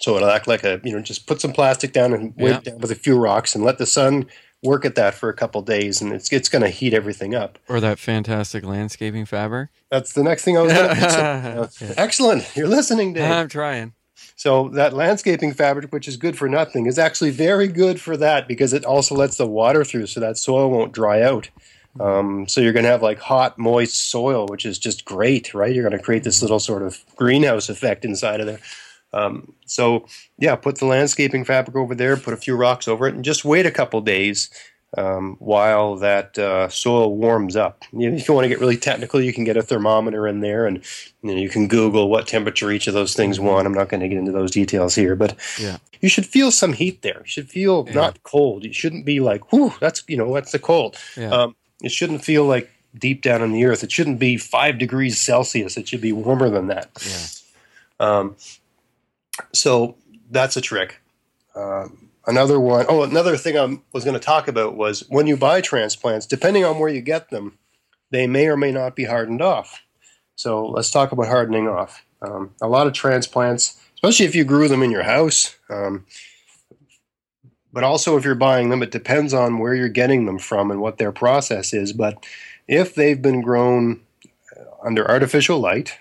So 0.00 0.16
it'll 0.16 0.30
act 0.30 0.46
like 0.46 0.64
a 0.64 0.80
you 0.82 0.92
know 0.92 1.00
just 1.02 1.26
put 1.26 1.40
some 1.40 1.52
plastic 1.52 1.92
down 1.92 2.12
and 2.12 2.34
yeah. 2.36 2.60
down 2.60 2.78
with 2.78 2.90
a 2.90 2.94
few 2.94 3.18
rocks 3.18 3.54
and 3.54 3.62
let 3.62 3.78
the 3.78 3.86
sun 3.86 4.26
work 4.62 4.84
at 4.84 4.94
that 4.94 5.14
for 5.14 5.28
a 5.28 5.34
couple 5.34 5.60
days 5.62 6.00
and 6.00 6.12
it's 6.12 6.32
it's 6.32 6.48
going 6.48 6.62
to 6.62 6.70
heat 6.70 6.94
everything 6.94 7.34
up. 7.34 7.58
Or 7.68 7.80
that 7.80 7.98
fantastic 7.98 8.64
landscaping 8.64 9.26
fabric. 9.26 9.68
That's 9.90 10.14
the 10.14 10.22
next 10.22 10.44
thing 10.44 10.56
I 10.56 10.62
was 10.62 10.72
going 10.72 10.88
to 10.96 11.54
mention. 11.60 11.94
Excellent, 11.98 12.56
you're 12.56 12.68
listening, 12.68 13.12
Dave. 13.12 13.30
I'm 13.30 13.48
trying. 13.48 13.92
So 14.40 14.70
that 14.70 14.94
landscaping 14.94 15.52
fabric, 15.52 15.92
which 15.92 16.08
is 16.08 16.16
good 16.16 16.38
for 16.38 16.48
nothing, 16.48 16.86
is 16.86 16.98
actually 16.98 17.28
very 17.28 17.68
good 17.68 18.00
for 18.00 18.16
that 18.16 18.48
because 18.48 18.72
it 18.72 18.86
also 18.86 19.14
lets 19.14 19.36
the 19.36 19.46
water 19.46 19.84
through, 19.84 20.06
so 20.06 20.18
that 20.18 20.38
soil 20.38 20.70
won't 20.70 20.94
dry 20.94 21.20
out. 21.20 21.50
Um, 22.00 22.48
so 22.48 22.62
you're 22.62 22.72
going 22.72 22.86
to 22.86 22.90
have 22.90 23.02
like 23.02 23.18
hot, 23.18 23.58
moist 23.58 24.10
soil, 24.10 24.46
which 24.46 24.64
is 24.64 24.78
just 24.78 25.04
great, 25.04 25.52
right? 25.52 25.74
You're 25.74 25.86
going 25.86 25.98
to 25.98 26.02
create 26.02 26.24
this 26.24 26.40
little 26.40 26.58
sort 26.58 26.82
of 26.82 27.04
greenhouse 27.16 27.68
effect 27.68 28.02
inside 28.02 28.40
of 28.40 28.46
there. 28.46 28.60
Um, 29.12 29.52
so 29.66 30.06
yeah, 30.38 30.56
put 30.56 30.78
the 30.78 30.86
landscaping 30.86 31.44
fabric 31.44 31.76
over 31.76 31.94
there, 31.94 32.16
put 32.16 32.32
a 32.32 32.38
few 32.38 32.56
rocks 32.56 32.88
over 32.88 33.06
it, 33.06 33.14
and 33.14 33.22
just 33.22 33.44
wait 33.44 33.66
a 33.66 33.70
couple 33.70 34.00
days 34.00 34.48
um, 34.96 35.36
while 35.38 35.96
that 35.96 36.38
uh, 36.38 36.68
soil 36.68 37.14
warms 37.16 37.56
up. 37.56 37.84
If 37.92 38.28
you 38.28 38.34
want 38.34 38.44
to 38.44 38.48
get 38.48 38.60
really 38.60 38.76
technical, 38.76 39.20
you 39.20 39.32
can 39.32 39.44
get 39.44 39.56
a 39.56 39.62
thermometer 39.62 40.26
in 40.26 40.40
there, 40.40 40.66
and 40.66 40.82
you, 41.22 41.34
know, 41.34 41.40
you 41.40 41.48
can 41.48 41.68
Google 41.68 42.08
what 42.08 42.26
temperature 42.26 42.70
each 42.70 42.86
of 42.86 42.94
those 42.94 43.14
things 43.14 43.38
want. 43.38 43.66
I'm 43.66 43.74
not 43.74 43.88
going 43.88 44.00
to 44.00 44.08
get 44.08 44.18
into 44.18 44.32
those 44.32 44.50
details 44.50 44.94
here, 44.94 45.14
but 45.14 45.36
yeah. 45.58 45.76
you 46.00 46.08
should 46.08 46.26
feel 46.26 46.50
some 46.50 46.72
heat 46.72 47.02
there. 47.02 47.20
You 47.20 47.26
should 47.26 47.48
feel 47.48 47.84
yeah. 47.86 47.94
not 47.94 48.22
cold. 48.24 48.64
You 48.64 48.72
shouldn't 48.72 49.04
be 49.04 49.20
like, 49.20 49.52
"Whew, 49.52 49.72
that's 49.80 50.02
you 50.08 50.16
know 50.16 50.34
that's 50.34 50.52
the 50.52 50.58
cold." 50.58 50.96
Yeah. 51.16 51.30
Um, 51.30 51.56
it 51.82 51.92
shouldn't 51.92 52.24
feel 52.24 52.44
like 52.44 52.70
deep 52.98 53.22
down 53.22 53.42
in 53.42 53.52
the 53.52 53.64
earth. 53.64 53.84
It 53.84 53.92
shouldn't 53.92 54.18
be 54.18 54.36
five 54.36 54.78
degrees 54.78 55.20
Celsius. 55.20 55.76
It 55.76 55.88
should 55.88 56.00
be 56.00 56.12
warmer 56.12 56.50
than 56.50 56.66
that. 56.66 56.90
Yeah. 57.06 57.26
Um, 58.00 58.36
so 59.52 59.96
that's 60.30 60.56
a 60.56 60.60
trick. 60.60 61.00
Um, 61.54 62.09
another 62.26 62.60
one, 62.60 62.86
oh, 62.88 63.02
another 63.02 63.36
thing 63.36 63.58
I 63.58 63.78
was 63.92 64.04
going 64.04 64.14
to 64.14 64.20
talk 64.20 64.48
about 64.48 64.76
was 64.76 65.04
when 65.08 65.26
you 65.26 65.36
buy 65.36 65.60
transplants, 65.60 66.26
depending 66.26 66.64
on 66.64 66.78
where 66.78 66.88
you 66.88 67.00
get 67.00 67.30
them, 67.30 67.58
they 68.10 68.26
may 68.26 68.48
or 68.48 68.56
may 68.56 68.72
not 68.72 68.96
be 68.96 69.04
hardened 69.04 69.42
off. 69.42 69.82
So 70.36 70.66
let's 70.66 70.90
talk 70.90 71.12
about 71.12 71.26
hardening 71.26 71.68
off. 71.68 72.04
Um, 72.22 72.54
a 72.60 72.68
lot 72.68 72.86
of 72.86 72.92
transplants, 72.92 73.80
especially 73.94 74.26
if 74.26 74.34
you 74.34 74.44
grew 74.44 74.68
them 74.68 74.82
in 74.82 74.90
your 74.90 75.02
house, 75.02 75.56
um, 75.68 76.06
but 77.72 77.84
also 77.84 78.16
if 78.16 78.24
you're 78.24 78.34
buying 78.34 78.68
them, 78.70 78.82
it 78.82 78.90
depends 78.90 79.32
on 79.32 79.58
where 79.58 79.74
you're 79.74 79.88
getting 79.88 80.26
them 80.26 80.38
from 80.38 80.70
and 80.70 80.80
what 80.80 80.98
their 80.98 81.12
process 81.12 81.72
is. 81.72 81.92
But 81.92 82.24
if 82.66 82.94
they've 82.94 83.20
been 83.20 83.42
grown 83.42 84.00
under 84.84 85.08
artificial 85.08 85.60
light, 85.60 85.98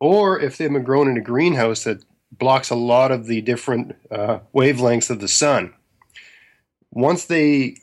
or 0.00 0.40
if 0.40 0.56
they've 0.56 0.72
been 0.72 0.82
grown 0.82 1.08
in 1.08 1.16
a 1.16 1.22
greenhouse 1.22 1.84
that 1.84 2.02
blocks 2.32 2.70
a 2.70 2.74
lot 2.74 3.10
of 3.10 3.26
the 3.26 3.40
different 3.40 3.96
uh, 4.10 4.40
wavelengths 4.54 5.10
of 5.10 5.20
the 5.20 5.28
sun, 5.28 5.74
once 6.90 7.24
they 7.24 7.76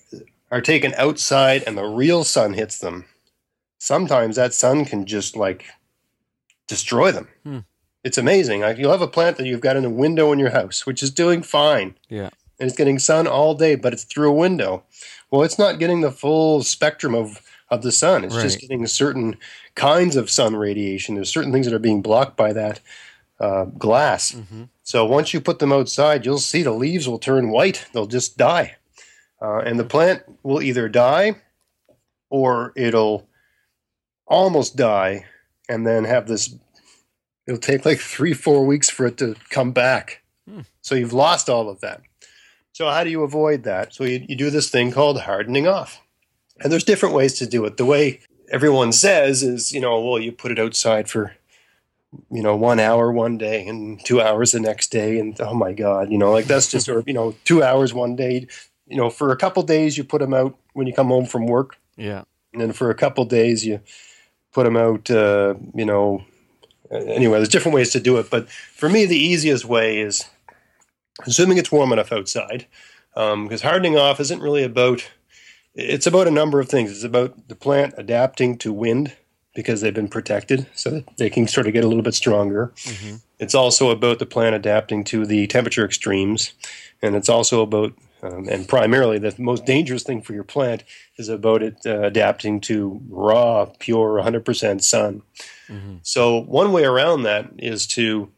are 0.52 0.62
taken 0.62 0.94
outside 0.96 1.64
and 1.68 1.78
the 1.78 1.86
real 1.86 2.24
sun 2.24 2.54
hits 2.54 2.80
them, 2.80 3.06
sometimes 3.78 4.36
that 4.36 4.54
sun 4.54 4.86
can 4.86 5.06
just 5.06 5.36
like 5.36 5.66
destroy 6.68 7.12
them. 7.12 7.28
Hmm. 7.44 7.60
It's 8.04 8.18
amazing. 8.18 8.62
Like 8.62 8.78
you'll 8.78 8.92
have 8.92 9.02
a 9.02 9.08
plant 9.08 9.38
that 9.38 9.48
you've 9.48 9.62
got 9.62 9.76
in 9.76 9.86
a 9.86 9.90
window 9.90 10.32
in 10.32 10.40
your 10.40 10.52
house, 10.52 10.86
which 10.86 11.04
is 11.04 11.12
doing 11.12 11.42
fine. 11.42 11.96
Yeah 12.10 12.30
and 12.60 12.68
it's 12.68 12.78
getting 12.78 13.00
sun 13.00 13.28
all 13.28 13.54
day, 13.54 13.76
but 13.76 13.94
it's 13.94 14.04
through 14.04 14.30
a 14.30 14.34
window. 14.34 14.84
Well, 15.30 15.44
it's 15.44 15.60
not 15.60 15.80
getting 15.80 16.02
the 16.02 16.12
full 16.12 16.64
spectrum 16.64 17.14
of, 17.14 17.42
of 17.70 17.84
the 17.84 17.92
sun. 17.92 18.24
It's 18.24 18.36
right. 18.36 18.44
just 18.44 18.60
getting 18.60 18.86
certain 18.88 19.38
kinds 19.76 20.16
of 20.16 20.30
sun 20.30 20.56
radiation. 20.56 21.16
There's 21.16 21.32
certain 21.32 21.52
things 21.52 21.68
that 21.68 21.76
are 21.76 21.80
being 21.80 22.02
blocked 22.02 22.36
by 22.36 22.54
that 22.54 22.80
uh, 23.40 23.66
glass. 23.66 24.32
Mm-hmm. 24.32 24.64
So 24.84 25.06
once 25.06 25.34
you 25.34 25.42
put 25.42 25.60
them 25.60 25.74
outside, 25.74 26.26
you'll 26.26 26.40
see 26.40 26.64
the 26.64 26.72
leaves 26.72 27.08
will 27.08 27.20
turn 27.20 27.50
white. 27.50 27.86
They'll 27.94 28.08
just 28.08 28.38
die. 28.38 28.76
Uh, 29.42 29.60
and 29.60 29.80
the 29.80 29.84
plant 29.84 30.24
will 30.44 30.62
either 30.62 30.90
die 30.90 31.36
or 32.30 32.74
it'll 32.76 33.28
almost 34.26 34.76
die 34.76 35.26
and 35.70 35.86
then 35.86 36.06
have 36.06 36.28
this. 36.28 36.56
It'll 37.46 37.60
take 37.60 37.86
like 37.86 38.00
three, 38.00 38.34
four 38.34 38.66
weeks 38.66 38.90
for 38.90 39.06
it 39.06 39.18
to 39.18 39.36
come 39.50 39.72
back. 39.72 40.24
Hmm. 40.50 40.62
So 40.82 40.96
you've 40.96 41.14
lost 41.14 41.50
all 41.50 41.70
of 41.70 41.82
that. 41.82 42.02
So 42.74 42.90
how 42.90 43.04
do 43.04 43.10
you 43.10 43.24
avoid 43.24 43.64
that? 43.64 43.94
So 43.94 44.04
you, 44.04 44.26
you 44.28 44.36
do 44.36 44.50
this 44.50 44.70
thing 44.70 44.92
called 44.92 45.22
hardening 45.22 45.68
off. 45.68 46.02
And 46.60 46.72
there's 46.72 46.84
different 46.84 47.16
ways 47.16 47.34
to 47.36 47.48
do 47.48 47.66
it. 47.66 47.78
The 47.78 47.86
way 47.86 48.20
everyone 48.52 48.92
says 48.92 49.44
is, 49.44 49.72
you 49.72 49.80
know, 49.80 50.00
well, 50.00 50.20
you 50.20 50.32
put 50.32 50.52
it 50.52 50.60
outside 50.60 51.10
for, 51.10 51.36
you 52.32 52.42
know, 52.42 52.56
one 52.56 52.80
hour 52.80 53.12
one 53.12 53.38
day 53.38 53.68
and 53.68 54.04
two 54.06 54.22
hours 54.22 54.52
the 54.52 54.60
next 54.60 54.92
day. 54.92 55.20
And 55.20 55.40
oh 55.42 55.54
my 55.54 55.74
God, 55.74 56.12
you 56.12 56.18
know, 56.18 56.32
like 56.32 56.46
that's 56.46 56.72
just, 56.72 56.88
or, 56.90 57.04
you 57.06 57.14
know, 57.14 57.36
two 57.44 57.62
hours 57.64 57.94
one 57.94 58.16
day. 58.16 58.48
You 58.88 58.98
know, 58.98 59.10
for 59.10 59.32
a 59.32 59.38
couple 59.38 59.64
days, 59.64 59.98
you 59.98 60.04
put 60.04 60.22
them 60.22 60.34
out 60.34 60.58
when 60.74 60.88
you 60.88 60.94
come 60.94 61.08
home 61.08 61.26
from 61.26 61.46
work. 61.46 61.78
Yeah. 61.98 62.24
And 62.54 62.62
then 62.62 62.72
for 62.72 62.90
a 62.90 62.96
couple 62.96 63.26
days, 63.26 63.66
you 63.66 63.82
put 64.54 64.64
them 64.64 64.78
out, 64.78 65.12
uh, 65.12 65.56
you 65.76 65.86
know, 65.86 66.24
anyway, 66.90 67.38
there's 67.38 67.50
different 67.50 67.76
ways 67.76 67.92
to 67.92 68.00
do 68.00 68.18
it. 68.18 68.30
But 68.30 68.50
for 68.50 68.88
me, 68.88 69.06
the 69.06 69.18
easiest 69.18 69.66
way 69.66 70.00
is 70.00 70.26
assuming 71.26 71.58
it's 71.58 71.72
warm 71.72 71.92
enough 71.92 72.14
outside, 72.14 72.66
because 73.14 73.64
um, 73.64 73.70
hardening 73.70 73.98
off 73.98 74.20
isn't 74.20 74.42
really 74.42 74.64
about. 74.64 75.10
It's 75.76 76.08
about 76.08 76.28
a 76.28 76.32
number 76.32 76.60
of 76.60 76.70
things. 76.70 76.92
It's 76.92 77.04
about 77.04 77.50
the 77.50 77.56
plant 77.56 77.94
adapting 77.98 78.58
to 78.60 78.74
wind 78.74 79.16
because 79.58 79.82
they've 79.82 79.92
been 79.92 80.08
protected 80.08 80.68
so 80.76 80.92
that 80.92 81.18
they 81.18 81.32
can 81.32 81.48
sort 81.48 81.66
of 81.66 81.74
get 81.74 81.84
a 81.84 81.88
little 81.88 82.04
bit 82.04 82.14
stronger. 82.14 82.72
Mm-hmm. 82.76 83.16
It's 83.40 83.56
also 83.56 83.90
about 83.90 84.20
the 84.20 84.26
plant 84.28 84.54
adapting 84.54 85.04
to 85.06 85.26
the 85.26 85.48
temperature 85.48 85.84
extremes, 85.84 86.54
and 87.02 87.16
it's 87.16 87.28
also 87.28 87.64
about 87.64 87.94
um, 88.22 88.48
and 88.50 88.68
primarily 88.68 89.18
the 89.18 89.34
most 89.40 89.66
dangerous 89.66 90.04
thing 90.04 90.22
for 90.22 90.34
your 90.34 90.44
plant 90.44 90.84
is 91.18 91.28
about 91.28 91.64
it 91.64 91.78
uh, 91.88 92.02
adapting 92.04 92.62
to 92.62 93.02
raw, 93.10 93.66
pure, 93.80 94.22
100% 94.22 94.84
sun. 94.84 95.24
Mm-hmm. 95.68 95.96
So 96.04 96.38
one 96.42 96.72
way 96.72 96.84
around 96.84 97.24
that 97.24 97.50
is 97.58 97.88
to 97.88 98.30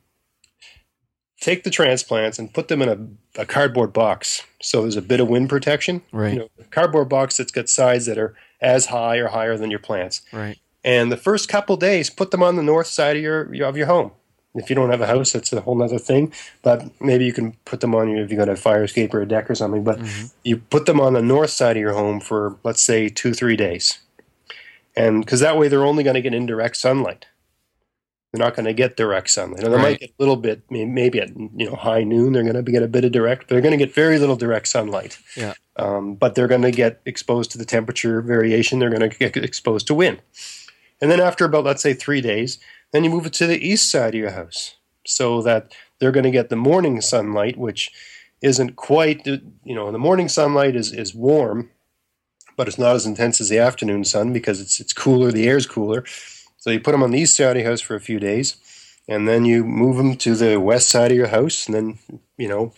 take 1.41 1.65
the 1.65 1.69
transplants 1.69 2.39
and 2.39 2.53
put 2.53 2.69
them 2.69 2.81
in 2.81 2.89
a, 2.89 3.41
a, 3.41 3.45
cardboard 3.45 3.93
box. 3.93 4.43
So 4.61 4.81
there's 4.81 4.97
a 4.97 5.01
bit 5.01 5.21
of 5.21 5.29
wind 5.29 5.49
protection. 5.49 6.01
Right. 6.11 6.33
You 6.33 6.39
know, 6.39 6.49
cardboard 6.71 7.07
box 7.07 7.37
that's 7.37 7.51
got 7.51 7.69
sides 7.69 8.05
that 8.05 8.17
are 8.17 8.35
as 8.59 8.87
high 8.87 9.17
or 9.17 9.29
higher 9.29 9.57
than 9.57 9.69
your 9.69 9.79
plants. 9.79 10.21
Right. 10.33 10.59
And 10.83 11.11
the 11.11 11.17
first 11.17 11.49
couple 11.49 11.75
days, 11.77 12.09
put 12.09 12.31
them 12.31 12.41
on 12.41 12.55
the 12.55 12.63
north 12.63 12.87
side 12.87 13.17
of 13.17 13.21
your 13.21 13.63
of 13.63 13.77
your 13.77 13.87
home. 13.87 14.11
If 14.55 14.69
you 14.69 14.75
don't 14.75 14.89
have 14.89 15.01
a 15.01 15.07
house, 15.07 15.33
that's 15.33 15.53
a 15.53 15.61
whole 15.61 15.81
other 15.83 15.99
thing. 15.99 16.33
But 16.63 16.89
maybe 16.99 17.25
you 17.25 17.33
can 17.33 17.53
put 17.65 17.81
them 17.81 17.93
on 17.93 18.09
your 18.09 18.23
if 18.23 18.31
you 18.31 18.37
got 18.37 18.49
a 18.49 18.55
fire 18.55 18.83
escape 18.83 19.13
or 19.13 19.21
a 19.21 19.27
deck 19.27 19.49
or 19.49 19.55
something. 19.55 19.83
But 19.83 19.99
mm-hmm. 19.99 20.27
you 20.43 20.57
put 20.57 20.85
them 20.85 20.99
on 20.99 21.13
the 21.13 21.21
north 21.21 21.51
side 21.51 21.77
of 21.77 21.81
your 21.81 21.93
home 21.93 22.19
for 22.19 22.57
let's 22.63 22.81
say 22.81 23.09
two 23.09 23.33
three 23.33 23.55
days, 23.55 23.99
and 24.95 25.23
because 25.23 25.41
that 25.41 25.57
way 25.57 25.67
they're 25.67 25.85
only 25.85 26.03
going 26.03 26.15
to 26.15 26.21
get 26.21 26.33
indirect 26.33 26.77
sunlight. 26.77 27.25
They're 28.31 28.45
not 28.45 28.55
going 28.55 28.67
to 28.67 28.73
get 28.73 28.95
direct 28.95 29.31
sunlight. 29.31 29.63
Now, 29.63 29.69
they 29.69 29.75
right. 29.75 29.81
might 29.81 29.99
get 30.01 30.11
a 30.11 30.21
little 30.21 30.35
bit, 30.35 30.61
maybe 30.69 31.19
at 31.19 31.29
you 31.35 31.67
know 31.67 31.75
high 31.75 32.03
noon, 32.03 32.33
they're 32.33 32.43
going 32.43 32.63
to 32.63 32.71
get 32.71 32.83
a 32.83 32.87
bit 32.87 33.03
of 33.03 33.11
direct. 33.11 33.47
They're 33.47 33.61
going 33.61 33.71
to 33.71 33.77
get 33.83 33.93
very 33.93 34.19
little 34.19 34.35
direct 34.35 34.67
sunlight. 34.67 35.17
Yeah. 35.35 35.53
Um, 35.77 36.13
but 36.13 36.35
they're 36.35 36.47
going 36.47 36.61
to 36.61 36.71
get 36.71 37.01
exposed 37.05 37.49
to 37.51 37.57
the 37.57 37.65
temperature 37.65 38.21
variation. 38.21 38.77
They're 38.77 38.91
going 38.91 39.09
to 39.09 39.17
get 39.17 39.37
exposed 39.37 39.87
to 39.87 39.95
wind. 39.95 40.21
And 41.01 41.09
then 41.09 41.19
after 41.19 41.45
about 41.45 41.63
let's 41.63 41.81
say 41.81 41.93
three 41.93 42.21
days, 42.21 42.59
then 42.91 43.03
you 43.03 43.09
move 43.09 43.25
it 43.25 43.33
to 43.33 43.47
the 43.47 43.65
east 43.65 43.89
side 43.89 44.15
of 44.15 44.19
your 44.19 44.31
house 44.31 44.75
so 45.05 45.41
that 45.41 45.73
they're 45.99 46.11
going 46.11 46.23
to 46.23 46.31
get 46.31 46.49
the 46.49 46.55
morning 46.55 47.01
sunlight, 47.01 47.57
which 47.57 47.91
isn't 48.41 48.75
quite, 48.75 49.25
you 49.25 49.75
know, 49.75 49.91
the 49.91 49.97
morning 49.97 50.29
sunlight 50.29 50.75
is, 50.75 50.93
is 50.93 51.13
warm, 51.13 51.69
but 52.55 52.67
it's 52.67 52.77
not 52.77 52.95
as 52.95 53.05
intense 53.05 53.41
as 53.41 53.49
the 53.49 53.59
afternoon 53.59 54.03
sun 54.03 54.33
because 54.33 54.61
it's, 54.61 54.79
it's 54.79 54.93
cooler, 54.93 55.31
the 55.31 55.47
air's 55.47 55.65
cooler. 55.65 56.03
So 56.57 56.69
you 56.69 56.79
put 56.79 56.91
them 56.91 57.03
on 57.03 57.11
the 57.11 57.19
east 57.19 57.35
side 57.35 57.55
of 57.55 57.61
your 57.61 57.69
house 57.69 57.81
for 57.81 57.95
a 57.95 58.01
few 58.01 58.19
days, 58.19 58.57
and 59.07 59.27
then 59.27 59.45
you 59.45 59.63
move 59.63 59.97
them 59.97 60.15
to 60.17 60.35
the 60.35 60.57
west 60.57 60.89
side 60.89 61.11
of 61.11 61.17
your 61.17 61.27
house, 61.27 61.65
and 61.65 61.75
then, 61.75 61.99
you 62.37 62.47
know, 62.47 62.73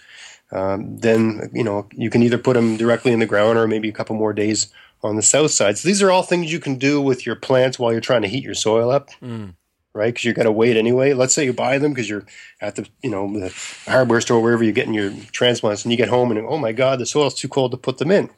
um, 0.51 0.97
then, 0.97 1.49
you 1.53 1.63
know, 1.63 1.87
you 1.93 2.09
can 2.09 2.23
either 2.23 2.37
put 2.37 2.53
them 2.53 2.77
directly 2.77 3.11
in 3.11 3.19
the 3.19 3.25
ground 3.25 3.57
or 3.57 3.67
maybe 3.67 3.89
a 3.89 3.93
couple 3.93 4.15
more 4.15 4.33
days 4.33 4.67
on 5.03 5.15
the 5.15 5.21
south 5.21 5.51
side. 5.51 5.77
So 5.77 5.87
these 5.87 6.01
are 6.01 6.11
all 6.11 6.23
things 6.23 6.51
you 6.51 6.59
can 6.59 6.75
do 6.75 7.01
with 7.01 7.25
your 7.25 7.35
plants 7.35 7.79
while 7.79 7.91
you're 7.91 8.01
trying 8.01 8.21
to 8.21 8.27
heat 8.27 8.43
your 8.43 8.53
soil 8.53 8.91
up. 8.91 9.09
Mm 9.21 9.53
right? 9.93 10.13
Because 10.13 10.25
you're 10.25 10.33
going 10.33 10.45
to 10.45 10.51
wait 10.51 10.77
anyway. 10.77 11.13
Let's 11.13 11.33
say 11.33 11.45
you 11.45 11.53
buy 11.53 11.77
them 11.77 11.93
because 11.93 12.09
you're 12.09 12.25
at 12.61 12.75
the 12.75 12.87
you 13.01 13.09
know 13.09 13.31
the 13.39 13.53
hardware 13.89 14.21
store 14.21 14.41
wherever 14.41 14.63
you're 14.63 14.73
getting 14.73 14.93
your 14.93 15.13
transplants, 15.31 15.83
and 15.83 15.91
you 15.91 15.97
get 15.97 16.09
home 16.09 16.31
and 16.31 16.45
oh 16.47 16.57
my 16.57 16.71
god, 16.71 16.99
the 16.99 17.05
soil's 17.05 17.35
too 17.35 17.47
cold 17.47 17.71
to 17.71 17.77
put 17.77 17.97
them 17.97 18.11
in. 18.11 18.29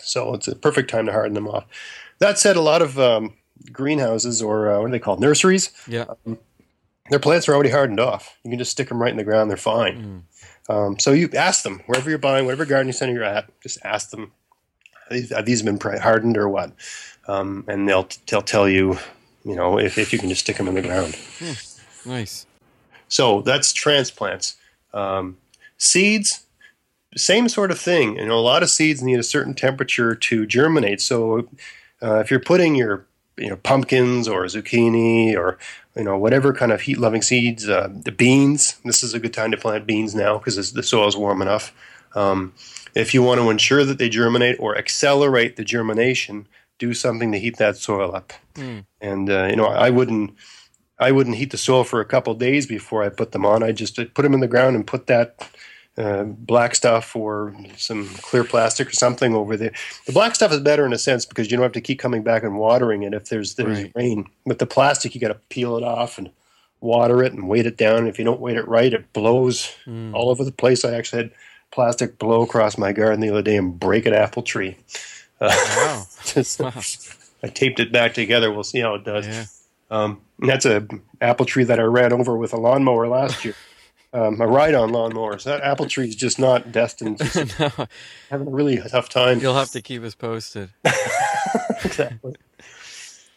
So 0.00 0.34
it's 0.34 0.48
a 0.48 0.54
perfect 0.54 0.90
time 0.90 1.06
to 1.06 1.12
harden 1.12 1.34
them 1.34 1.48
off. 1.48 1.64
That 2.18 2.38
said, 2.38 2.56
a 2.56 2.60
lot 2.60 2.80
of 2.80 2.98
um, 2.98 3.34
greenhouses 3.72 4.40
or 4.40 4.70
uh, 4.70 4.78
what 4.78 4.88
are 4.88 4.90
they 4.90 4.98
called 4.98 5.20
nurseries? 5.20 5.70
Yeah. 5.86 6.06
Um, 6.26 6.38
their 7.10 7.18
plants 7.18 7.48
are 7.48 7.54
already 7.54 7.70
hardened 7.70 8.00
off. 8.00 8.36
You 8.42 8.50
can 8.50 8.58
just 8.58 8.72
stick 8.72 8.88
them 8.88 9.00
right 9.00 9.10
in 9.10 9.16
the 9.16 9.24
ground; 9.24 9.50
they're 9.50 9.56
fine. 9.56 10.26
Mm. 10.68 10.74
Um, 10.74 10.98
so 10.98 11.12
you 11.12 11.28
ask 11.34 11.62
them 11.62 11.82
wherever 11.86 12.10
you're 12.10 12.18
buying, 12.18 12.44
whatever 12.46 12.64
gardening 12.64 12.92
center 12.92 13.12
you're 13.12 13.22
at, 13.22 13.48
just 13.60 13.78
ask 13.84 14.10
them: 14.10 14.32
Have 15.10 15.46
these 15.46 15.62
been 15.62 15.78
hardened 15.80 16.36
or 16.36 16.48
what? 16.48 16.72
Um, 17.28 17.64
and 17.68 17.88
they'll 17.88 18.08
they'll 18.26 18.42
tell 18.42 18.68
you 18.68 18.98
you 19.46 19.54
know, 19.54 19.78
if, 19.78 19.96
if 19.96 20.12
you 20.12 20.18
can 20.18 20.28
just 20.28 20.40
stick 20.40 20.56
them 20.56 20.66
in 20.66 20.74
the 20.74 20.82
ground. 20.82 21.14
Hmm. 21.38 22.10
Nice. 22.10 22.46
So 23.08 23.42
that's 23.42 23.72
transplants. 23.72 24.56
Um, 24.92 25.36
seeds, 25.78 26.46
same 27.16 27.48
sort 27.48 27.70
of 27.70 27.78
thing. 27.78 28.16
You 28.16 28.26
know, 28.26 28.38
a 28.38 28.40
lot 28.40 28.64
of 28.64 28.70
seeds 28.70 29.02
need 29.02 29.20
a 29.20 29.22
certain 29.22 29.54
temperature 29.54 30.16
to 30.16 30.46
germinate. 30.46 31.00
So 31.00 31.48
uh, 32.02 32.18
if 32.18 32.30
you're 32.30 32.40
putting 32.40 32.74
your 32.74 33.06
you 33.36 33.50
know 33.50 33.56
pumpkins 33.56 34.26
or 34.26 34.44
zucchini 34.44 35.36
or 35.36 35.58
you 35.94 36.02
know 36.02 36.16
whatever 36.18 36.52
kind 36.52 36.72
of 36.72 36.80
heat 36.80 36.98
loving 36.98 37.22
seeds, 37.22 37.68
uh, 37.68 37.88
the 37.92 38.12
beans. 38.12 38.76
This 38.84 39.04
is 39.04 39.14
a 39.14 39.20
good 39.20 39.32
time 39.32 39.52
to 39.52 39.56
plant 39.56 39.86
beans 39.86 40.14
now 40.14 40.38
because 40.38 40.72
the 40.72 40.82
soil 40.82 41.06
is 41.06 41.16
warm 41.16 41.40
enough. 41.40 41.72
Um, 42.16 42.54
if 42.94 43.12
you 43.14 43.22
want 43.22 43.40
to 43.40 43.50
ensure 43.50 43.84
that 43.84 43.98
they 43.98 44.08
germinate 44.08 44.56
or 44.58 44.76
accelerate 44.76 45.56
the 45.56 45.64
germination, 45.64 46.48
do 46.78 46.94
something 46.94 47.30
to 47.32 47.38
heat 47.38 47.58
that 47.58 47.76
soil 47.76 48.14
up. 48.14 48.32
Mm. 48.54 48.84
And 49.00 49.30
uh, 49.30 49.46
you 49.50 49.56
know, 49.56 49.66
I 49.66 49.90
wouldn't 49.90 50.34
I 50.98 51.12
wouldn't 51.12 51.36
heat 51.36 51.50
the 51.50 51.58
soil 51.58 51.84
for 51.84 52.00
a 52.00 52.06
couple 52.06 52.34
days 52.34 52.66
before 52.66 53.02
I 53.02 53.10
put 53.10 53.32
them 53.32 53.44
on. 53.44 53.62
I 53.62 53.72
just 53.72 53.96
put 53.96 54.22
them 54.22 54.34
in 54.34 54.40
the 54.40 54.48
ground 54.48 54.76
and 54.76 54.86
put 54.86 55.06
that 55.08 55.48
uh, 55.98 56.24
black 56.24 56.74
stuff 56.74 57.14
or 57.14 57.54
some 57.76 58.08
clear 58.08 58.44
plastic 58.44 58.88
or 58.88 58.92
something 58.92 59.34
over 59.34 59.56
there. 59.56 59.72
The 60.06 60.12
black 60.12 60.34
stuff 60.34 60.52
is 60.52 60.60
better 60.60 60.86
in 60.86 60.92
a 60.92 60.98
sense 60.98 61.26
because 61.26 61.50
you 61.50 61.56
don't 61.56 61.64
have 61.64 61.72
to 61.72 61.80
keep 61.80 61.98
coming 61.98 62.22
back 62.22 62.42
and 62.42 62.58
watering 62.58 63.02
it 63.02 63.14
if 63.14 63.28
there's 63.28 63.54
there's 63.54 63.82
right. 63.82 63.92
rain. 63.94 64.26
With 64.44 64.58
the 64.58 64.66
plastic, 64.66 65.14
you 65.14 65.20
got 65.20 65.28
to 65.28 65.40
peel 65.50 65.76
it 65.76 65.82
off 65.82 66.18
and 66.18 66.30
water 66.80 67.22
it 67.22 67.32
and 67.32 67.48
weight 67.48 67.66
it 67.66 67.76
down. 67.76 68.06
If 68.06 68.18
you 68.18 68.24
don't 68.24 68.40
weight 68.40 68.56
it 68.56 68.68
right, 68.68 68.92
it 68.92 69.12
blows 69.12 69.74
mm. 69.86 70.14
all 70.14 70.30
over 70.30 70.44
the 70.44 70.52
place. 70.52 70.84
I 70.84 70.94
actually 70.94 71.24
had 71.24 71.32
plastic 71.76 72.18
blow 72.18 72.40
across 72.40 72.78
my 72.78 72.90
garden 72.90 73.20
the 73.20 73.28
other 73.28 73.42
day 73.42 73.54
and 73.54 73.78
break 73.78 74.06
an 74.06 74.14
apple 74.14 74.42
tree. 74.42 74.78
Uh, 75.38 75.54
wow. 75.76 76.06
just, 76.24 76.58
wow. 76.58 76.72
I 77.42 77.48
taped 77.48 77.78
it 77.80 77.92
back 77.92 78.14
together. 78.14 78.50
We'll 78.50 78.64
see 78.64 78.80
how 78.80 78.94
it 78.94 79.04
does. 79.04 79.26
Yeah. 79.28 79.44
Um, 79.90 80.22
that's 80.38 80.64
a 80.64 80.88
apple 81.20 81.44
tree 81.44 81.64
that 81.64 81.78
I 81.78 81.82
ran 81.82 82.14
over 82.14 82.34
with 82.34 82.54
a 82.54 82.56
lawnmower 82.56 83.06
last 83.08 83.44
year. 83.44 83.54
Um, 84.14 84.40
a 84.40 84.46
ride-on 84.46 84.90
lawnmower. 84.90 85.38
So 85.38 85.50
that 85.50 85.62
apple 85.62 85.84
tree 85.84 86.08
is 86.08 86.16
just 86.16 86.38
not 86.38 86.72
destined. 86.72 87.18
To 87.18 87.44
no. 87.78 87.86
Having 88.30 88.46
a 88.46 88.50
really 88.50 88.78
tough 88.78 89.10
time. 89.10 89.40
You'll 89.40 89.52
have 89.52 89.72
to 89.72 89.82
keep 89.82 90.02
us 90.02 90.14
posted. 90.14 90.70
exactly. 91.84 92.36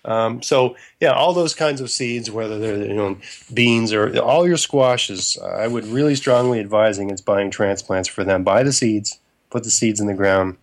Um, 0.10 0.42
so 0.42 0.76
yeah, 1.00 1.12
all 1.12 1.34
those 1.34 1.54
kinds 1.54 1.82
of 1.82 1.92
seeds, 1.92 2.32
whether 2.32 2.58
they're 2.58 2.84
you 2.84 2.96
know 2.96 3.18
beans 3.54 3.94
or 3.94 4.20
all 4.20 4.48
your 4.48 4.58
squashes, 4.58 5.38
I 5.38 5.68
would 5.68 5.86
really 5.86 6.16
strongly 6.16 6.60
advise 6.60 6.98
against 6.98 7.26
buying 7.26 7.52
transplants 7.52 8.10
for 8.10 8.24
them. 8.24 8.44
Buy 8.44 8.64
the 8.64 8.74
seeds, 8.74 9.20
put 9.52 9.64
the 9.64 9.70
seeds 9.70 10.00
in 10.00 10.08
the 10.08 10.16
ground, 10.16 10.58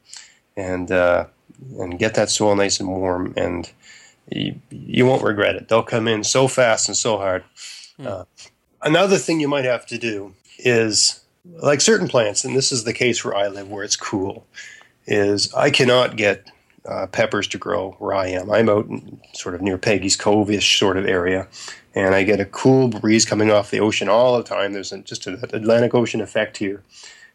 and 0.57 0.91
uh, 0.91 1.27
and 1.79 1.97
get 1.97 2.15
that 2.15 2.29
soil 2.29 2.57
nice 2.57 2.81
and 2.81 2.89
warm, 2.89 3.35
and 3.37 3.71
you, 4.29 4.61
you 4.71 5.07
won't 5.07 5.23
regret 5.23 5.55
it. 5.55 5.69
They'll 5.69 5.85
come 5.85 6.09
in 6.09 6.25
so 6.25 6.49
fast 6.49 6.89
and 6.89 6.97
so 6.97 7.17
hard. 7.17 7.45
Hmm. 7.99 8.07
Uh, 8.07 8.25
another 8.83 9.17
thing 9.17 9.39
you 9.39 9.49
might 9.49 9.65
have 9.65 9.87
to 9.87 9.97
do 9.97 10.35
is 10.59 11.21
like 11.45 11.81
certain 11.81 12.09
plants, 12.09 12.45
and 12.45 12.57
this 12.57 12.73
is 12.73 12.83
the 12.83 12.93
case 12.93 13.25
where 13.25 13.37
I 13.37 13.47
live, 13.47 13.71
where 13.71 13.85
it's 13.85 13.95
cool, 13.95 14.45
is 15.07 15.55
I 15.55 15.71
cannot 15.71 16.17
get 16.17 16.51
uh, 16.89 17.07
peppers 17.07 17.47
to 17.49 17.59
grow 17.59 17.93
where 17.99 18.15
I 18.15 18.29
am. 18.29 18.51
I'm 18.51 18.69
out 18.69 18.87
in, 18.87 19.21
sort 19.35 19.55
of 19.55 19.63
near 19.63 19.79
Peggy's 19.79 20.17
Cove-ish 20.17 20.79
sort 20.79 20.97
of 20.97 21.07
area, 21.07 21.49
and 21.95 22.15
I 22.15 22.23
get 22.23 22.41
a 22.41 22.45
cool 22.45 22.89
breeze 22.89 23.25
coming 23.25 23.51
off 23.51 23.71
the 23.71 23.81
ocean 23.81 24.09
all 24.09 24.37
the 24.37 24.45
time. 24.45 24.73
There's 24.73 24.93
a, 24.93 24.99
just 24.99 25.27
an 25.27 25.43
Atlantic 25.53 25.95
Ocean 25.95 26.21
effect 26.21 26.59
here, 26.59 26.83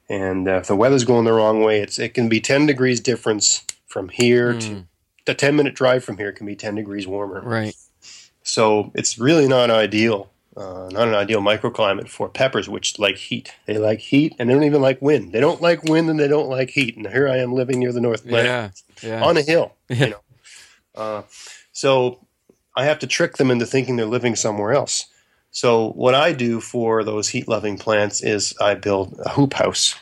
and 0.09 0.47
uh, 0.47 0.57
if 0.57 0.67
the 0.67 0.75
weather's 0.75 1.05
going 1.05 1.25
the 1.25 1.33
wrong 1.33 1.61
way, 1.61 1.81
it's 1.81 1.99
it 1.99 2.13
can 2.13 2.29
be 2.29 2.39
10 2.39 2.65
degrees 2.65 2.99
difference 2.99 3.65
from 3.87 4.09
here 4.09 4.53
mm. 4.53 4.61
to 4.61 4.85
the 5.25 5.35
10 5.35 5.55
minute 5.55 5.75
drive 5.75 6.03
from 6.03 6.17
here 6.17 6.31
can 6.31 6.45
be 6.45 6.55
10 6.55 6.75
degrees 6.75 7.07
warmer. 7.07 7.41
Right. 7.41 7.75
So 8.43 8.91
it's 8.95 9.19
really 9.19 9.47
not 9.47 9.69
ideal, 9.69 10.31
uh, 10.57 10.89
not 10.91 11.07
an 11.07 11.15
ideal 11.15 11.41
microclimate 11.41 12.09
for 12.09 12.27
peppers, 12.27 12.67
which 12.67 12.99
like 12.99 13.17
heat. 13.17 13.53
They 13.65 13.77
like 13.77 13.99
heat 13.99 14.35
and 14.37 14.49
they 14.49 14.53
don't 14.53 14.63
even 14.63 14.81
like 14.81 15.01
wind. 15.01 15.31
They 15.31 15.39
don't 15.39 15.61
like 15.61 15.83
wind 15.83 16.09
and 16.09 16.19
they 16.19 16.27
don't 16.27 16.49
like 16.49 16.69
heat. 16.69 16.97
And 16.97 17.07
here 17.07 17.27
I 17.27 17.37
am 17.37 17.53
living 17.53 17.79
near 17.79 17.93
the 17.93 18.01
North 18.01 18.25
Atlantic 18.25 18.83
yeah, 19.01 19.09
yeah. 19.09 19.25
on 19.25 19.37
a 19.37 19.41
hill. 19.41 19.75
Yeah. 19.89 19.97
You 20.05 20.09
know. 20.11 20.21
Uh, 20.93 21.21
so 21.71 22.25
I 22.75 22.85
have 22.85 22.99
to 22.99 23.07
trick 23.07 23.37
them 23.37 23.49
into 23.49 23.65
thinking 23.65 23.95
they're 23.95 24.05
living 24.05 24.35
somewhere 24.35 24.73
else. 24.73 25.05
So 25.51 25.91
what 25.91 26.15
I 26.15 26.33
do 26.33 26.59
for 26.61 27.03
those 27.03 27.29
heat-loving 27.29 27.77
plants 27.77 28.23
is 28.23 28.55
I 28.59 28.75
build 28.75 29.19
a 29.23 29.29
hoop 29.29 29.53
house. 29.53 29.95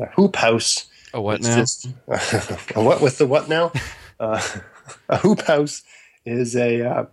A 0.00 0.06
hoop 0.06 0.36
house. 0.36 0.86
A 1.14 1.20
what 1.20 1.40
now? 1.42 1.56
Just, 1.56 1.88
a 2.08 2.82
what 2.82 3.00
with 3.00 3.18
the 3.18 3.26
what 3.26 3.48
now? 3.48 3.72
uh, 4.20 4.42
a 5.08 5.16
hoop 5.18 5.42
house 5.42 5.82
is 6.24 6.54
a 6.56 6.82
uh, 6.82 7.04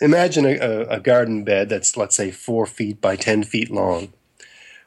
imagine 0.00 0.44
a, 0.46 0.86
a, 0.88 1.00
garden 1.00 1.44
bed 1.44 1.68
that's 1.68 1.96
let's 1.96 2.16
say 2.16 2.30
four 2.30 2.66
feet 2.66 3.00
by 3.00 3.16
ten 3.16 3.42
feet 3.42 3.70
long. 3.70 4.12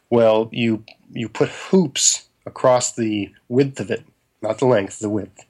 Well, 0.10 0.50
you 0.52 0.84
you 1.12 1.30
put 1.30 1.50
hoops 1.50 2.28
across 2.46 2.94
the 2.94 3.32
width 3.50 3.80
of 3.80 3.92
it, 3.92 4.04
not 4.42 4.60
the 4.60 4.66
length, 4.66 5.00
the 5.00 5.10
width, 5.10 5.46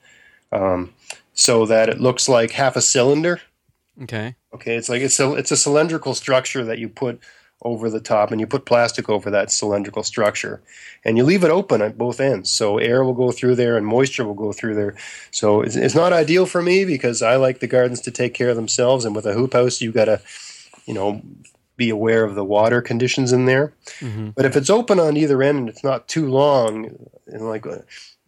um, 0.52 0.94
so 1.34 1.66
that 1.66 1.90
it 1.90 2.00
looks 2.00 2.28
like 2.28 2.52
half 2.52 2.76
a 2.76 2.82
cylinder 2.82 3.42
Okay. 4.04 4.36
Okay, 4.54 4.76
it's 4.76 4.90
like 4.90 5.02
it's 5.02 5.20
a 5.20 5.34
it's 5.34 5.52
a 5.52 5.58
cylindrical 5.58 6.14
structure 6.14 6.64
that 6.64 6.78
you 6.78 6.88
put 6.88 7.20
over 7.64 7.90
the 7.90 8.00
top 8.00 8.32
and 8.32 8.40
you 8.40 8.46
put 8.46 8.66
plastic 8.66 9.10
over 9.10 9.32
that 9.32 9.52
cylindrical 9.52 10.04
structure 10.04 10.62
and 11.04 11.18
you 11.18 11.24
leave 11.24 11.44
it 11.44 11.50
open 11.50 11.82
at 11.82 11.98
both 11.98 12.20
ends. 12.20 12.52
So 12.52 12.78
air 12.78 13.04
will 13.04 13.14
go 13.14 13.32
through 13.32 13.56
there 13.56 13.78
and 13.78 13.86
moisture 13.86 14.26
will 14.26 14.36
go 14.36 14.54
through 14.54 14.76
there. 14.76 14.96
So 15.32 15.62
it's, 15.62 15.76
it's 15.76 15.96
not 15.96 16.14
ideal 16.14 16.46
for 16.46 16.62
me 16.62 16.86
because 16.86 17.22
i 17.22 17.36
like 17.36 17.60
the 17.60 17.68
gardens 17.68 18.02
to 18.02 18.12
take 18.12 18.34
care 18.34 18.50
of 18.50 18.56
themselves 18.56 19.06
and 19.06 19.16
with 19.16 19.26
a 19.26 19.34
hoop 19.34 19.54
house 19.54 19.82
you 19.82 19.92
got 19.92 20.06
to 20.06 20.22
you 20.86 20.94
know 20.94 21.22
be 21.76 21.90
aware 21.90 22.24
of 22.24 22.34
the 22.36 22.46
water 22.46 22.82
conditions 22.82 23.32
in 23.32 23.46
there. 23.46 23.74
Hmm 24.00 24.30
but 24.36 24.46
if 24.46 24.56
it's 24.56 24.70
open 24.70 25.00
on 25.00 25.18
either 25.18 25.42
end 25.42 25.58
and 25.58 25.70
it's 25.70 25.84
not 25.84 26.08
too 26.08 26.30
long 26.30 26.96
and 27.26 27.48
like 27.48 27.66
uh, 27.66 27.80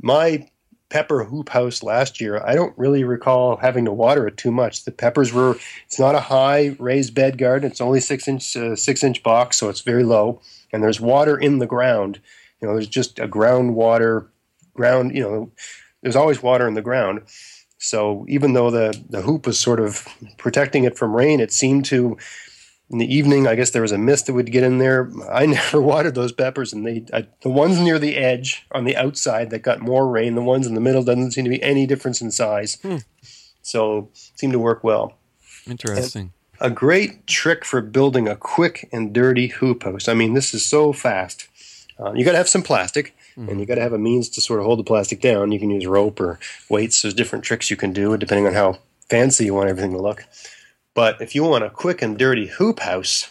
my 0.01 0.49
pepper 0.89 1.23
hoop 1.23 1.49
house 1.49 1.84
last 1.84 2.19
year 2.19 2.41
i 2.45 2.56
don't 2.56 2.78
really 2.78 3.04
recall 3.04 3.58
having 3.58 3.86
to 3.86 3.91
water 3.91 4.28
it 4.28 4.38
too 4.38 4.52
much. 4.52 4.86
The 4.86 4.91
peppers 4.91 5.32
were 5.34 5.56
it's 5.86 5.99
not 5.99 6.15
a 6.15 6.19
high 6.19 6.75
raised 6.80 7.13
bed 7.13 7.38
garden 7.38 7.69
it's 7.69 7.82
only 7.82 7.99
six 7.99 8.28
inch 8.28 8.56
uh, 8.56 8.75
six 8.75 9.04
inch 9.04 9.23
box 9.23 9.58
so 9.58 9.69
it's 9.69 9.82
very 9.82 10.04
low 10.04 10.41
and 10.71 10.84
there's 10.84 10.99
water 11.02 11.38
in 11.38 11.60
the 11.60 11.67
ground. 11.67 12.19
You 12.62 12.67
know 12.67 12.73
there's 12.73 12.88
just 12.88 13.19
a 13.19 13.28
groundwater 13.28 14.28
ground 14.73 15.15
you 15.15 15.23
know 15.23 15.52
there's 16.02 16.15
always 16.15 16.41
water 16.41 16.67
in 16.67 16.73
the 16.73 16.82
ground. 16.82 17.21
So 17.78 18.25
even 18.28 18.54
though 18.54 18.71
the 18.71 18.99
the 19.10 19.21
hoop 19.21 19.45
was 19.45 19.60
sort 19.60 19.80
of 19.80 20.08
protecting 20.38 20.84
it 20.84 20.97
from 20.97 21.15
rain 21.15 21.39
it 21.39 21.52
seemed 21.52 21.86
to 21.86 22.17
in 22.89 22.97
the 22.97 23.13
evening 23.13 23.45
i 23.47 23.56
guess 23.56 23.69
there 23.71 23.82
was 23.82 23.91
a 23.91 23.97
mist 23.97 24.25
that 24.25 24.34
would 24.34 24.52
get 24.52 24.63
in 24.63 24.78
there 24.80 25.12
i 25.32 25.45
never 25.58 25.82
watered 25.82 26.15
those 26.15 26.32
peppers 26.32 26.73
and 26.73 26.86
they 26.86 27.06
I, 27.13 27.28
the 27.41 27.49
ones 27.49 27.80
near 27.80 27.99
the 27.99 28.15
edge 28.17 28.65
on 28.71 28.84
the 28.86 28.95
outside 28.97 29.49
that 29.52 29.60
got 29.62 29.80
more 29.82 30.08
rain 30.08 30.36
the 30.36 30.41
ones 30.41 30.65
in 30.67 30.73
the 30.73 30.82
middle 30.82 31.04
doesn't 31.04 31.32
seem 31.32 31.43
to 31.45 31.49
be 31.49 31.62
any 31.63 31.86
difference 31.86 32.21
in 32.21 32.32
size 32.32 32.78
Hmm. 32.82 32.97
so 33.62 34.10
seemed 34.13 34.54
to 34.54 34.60
work 34.60 34.84
well 34.84 35.13
Interesting. 35.67 36.34
a 36.60 36.69
great 36.69 37.28
trick 37.28 37.63
for 37.63 37.82
building 37.82 38.28
a 38.28 38.36
quick 38.36 38.89
and 38.91 39.13
dirty 39.13 39.47
hoop 39.47 39.84
house. 39.84 40.08
I 40.08 40.13
mean, 40.15 40.34
this 40.34 40.54
is 40.54 40.65
so 40.65 40.91
fast. 40.93 41.47
Uh, 41.99 42.13
you 42.13 42.25
got 42.25 42.32
to 42.32 42.38
have 42.38 42.49
some 42.49 42.63
plastic, 42.63 43.13
and 43.36 43.60
you 43.60 43.65
got 43.67 43.75
to 43.75 43.82
have 43.82 43.93
a 43.93 43.99
means 43.99 44.30
to 44.30 44.41
sort 44.41 44.60
of 44.60 44.65
hold 44.65 44.80
the 44.80 44.84
plastic 44.84 45.21
down. 45.21 45.52
You 45.52 45.60
can 45.60 45.69
use 45.69 45.86
rope 45.86 46.19
or 46.19 46.39
weights. 46.69 47.02
There's 47.02 47.13
different 47.13 47.45
tricks 47.45 47.69
you 47.69 47.78
can 47.78 47.93
do 47.93 48.17
depending 48.17 48.47
on 48.47 48.54
how 48.54 48.80
fancy 49.10 49.45
you 49.45 49.54
want 49.54 49.69
everything 49.69 49.91
to 49.91 50.02
look. 50.02 50.25
But 50.95 51.21
if 51.21 51.36
you 51.36 51.43
want 51.43 51.63
a 51.63 51.69
quick 51.69 52.02
and 52.02 52.17
dirty 52.17 52.47
hoop 52.47 52.80
house, 52.82 53.30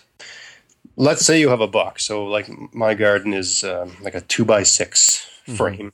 let's 0.96 1.24
say 1.24 1.40
you 1.40 1.48
have 1.50 1.60
a 1.60 1.66
box. 1.68 2.04
So, 2.04 2.24
like 2.24 2.48
my 2.74 2.94
garden 2.94 3.34
is 3.34 3.64
um, 3.64 3.96
like 4.02 4.14
a 4.14 4.20
two 4.22 4.44
by 4.44 4.62
6 4.62 5.26
frame, 5.46 5.92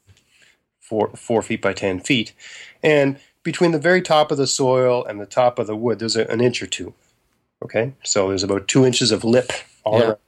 four 0.81 1.11
four 1.16 1.42
feet 1.42 1.62
by 1.62 1.72
ten 1.72 2.00
feet, 2.00 2.33
and 2.83 3.18
between 3.42 3.72
the 3.72 3.79
very 3.79 4.03
top 4.03 4.31
of 4.33 4.38
the 4.38 4.46
soil 4.46 5.05
and 5.05 5.20
the 5.20 5.27
top 5.27 5.59
of 5.59 5.66
the 5.66 5.77
wood, 5.77 5.98
there's 6.00 6.16
a, 6.16 6.27
an 6.29 6.40
inch 6.40 6.62
or 6.62 6.66
two. 6.66 6.94
Okay, 7.64 7.94
so 8.05 8.29
there's 8.29 8.42
about 8.44 8.68
two 8.68 8.85
inches 8.87 9.12
of 9.12 9.24
lip 9.24 9.53
all 9.85 9.98
Yeah. 9.98 10.05
around. 10.07 10.18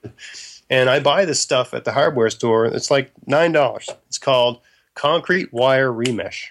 And 0.70 0.90
I 0.90 1.00
buy 1.00 1.24
this 1.24 1.40
stuff 1.40 1.74
at 1.74 1.84
the 1.84 1.92
hardware 1.92 2.30
store. 2.30 2.66
It's 2.66 2.90
like 2.90 3.12
nine 3.26 3.52
dollars. 3.52 3.88
It's 4.08 4.18
called 4.18 4.60
concrete 4.94 5.52
wire 5.52 5.92
remesh. 5.92 6.46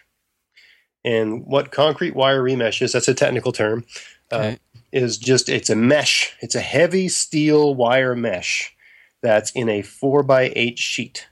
And 1.06 1.46
what 1.46 1.72
concrete 1.72 2.16
wire 2.16 2.42
remesh 2.44 2.82
is, 2.82 2.94
that's 2.94 3.08
a 3.08 3.14
technical 3.14 3.52
term, 3.52 3.86
uh, 4.32 4.36
Okay. 4.38 4.60
Is 4.96 5.18
just 5.18 5.50
it's 5.50 5.70
a 5.70 5.76
mesh. 5.76 6.36
It's 6.40 6.56
a 6.56 6.62
heavy 6.62 7.10
steel 7.10 7.76
wire 7.76 8.16
mesh 8.16 8.74
that's 9.22 9.52
in 9.52 9.68
a 9.68 9.82
four 9.82 10.24
by 10.24 10.54
eight 10.56 10.80
sheet. 10.80 11.28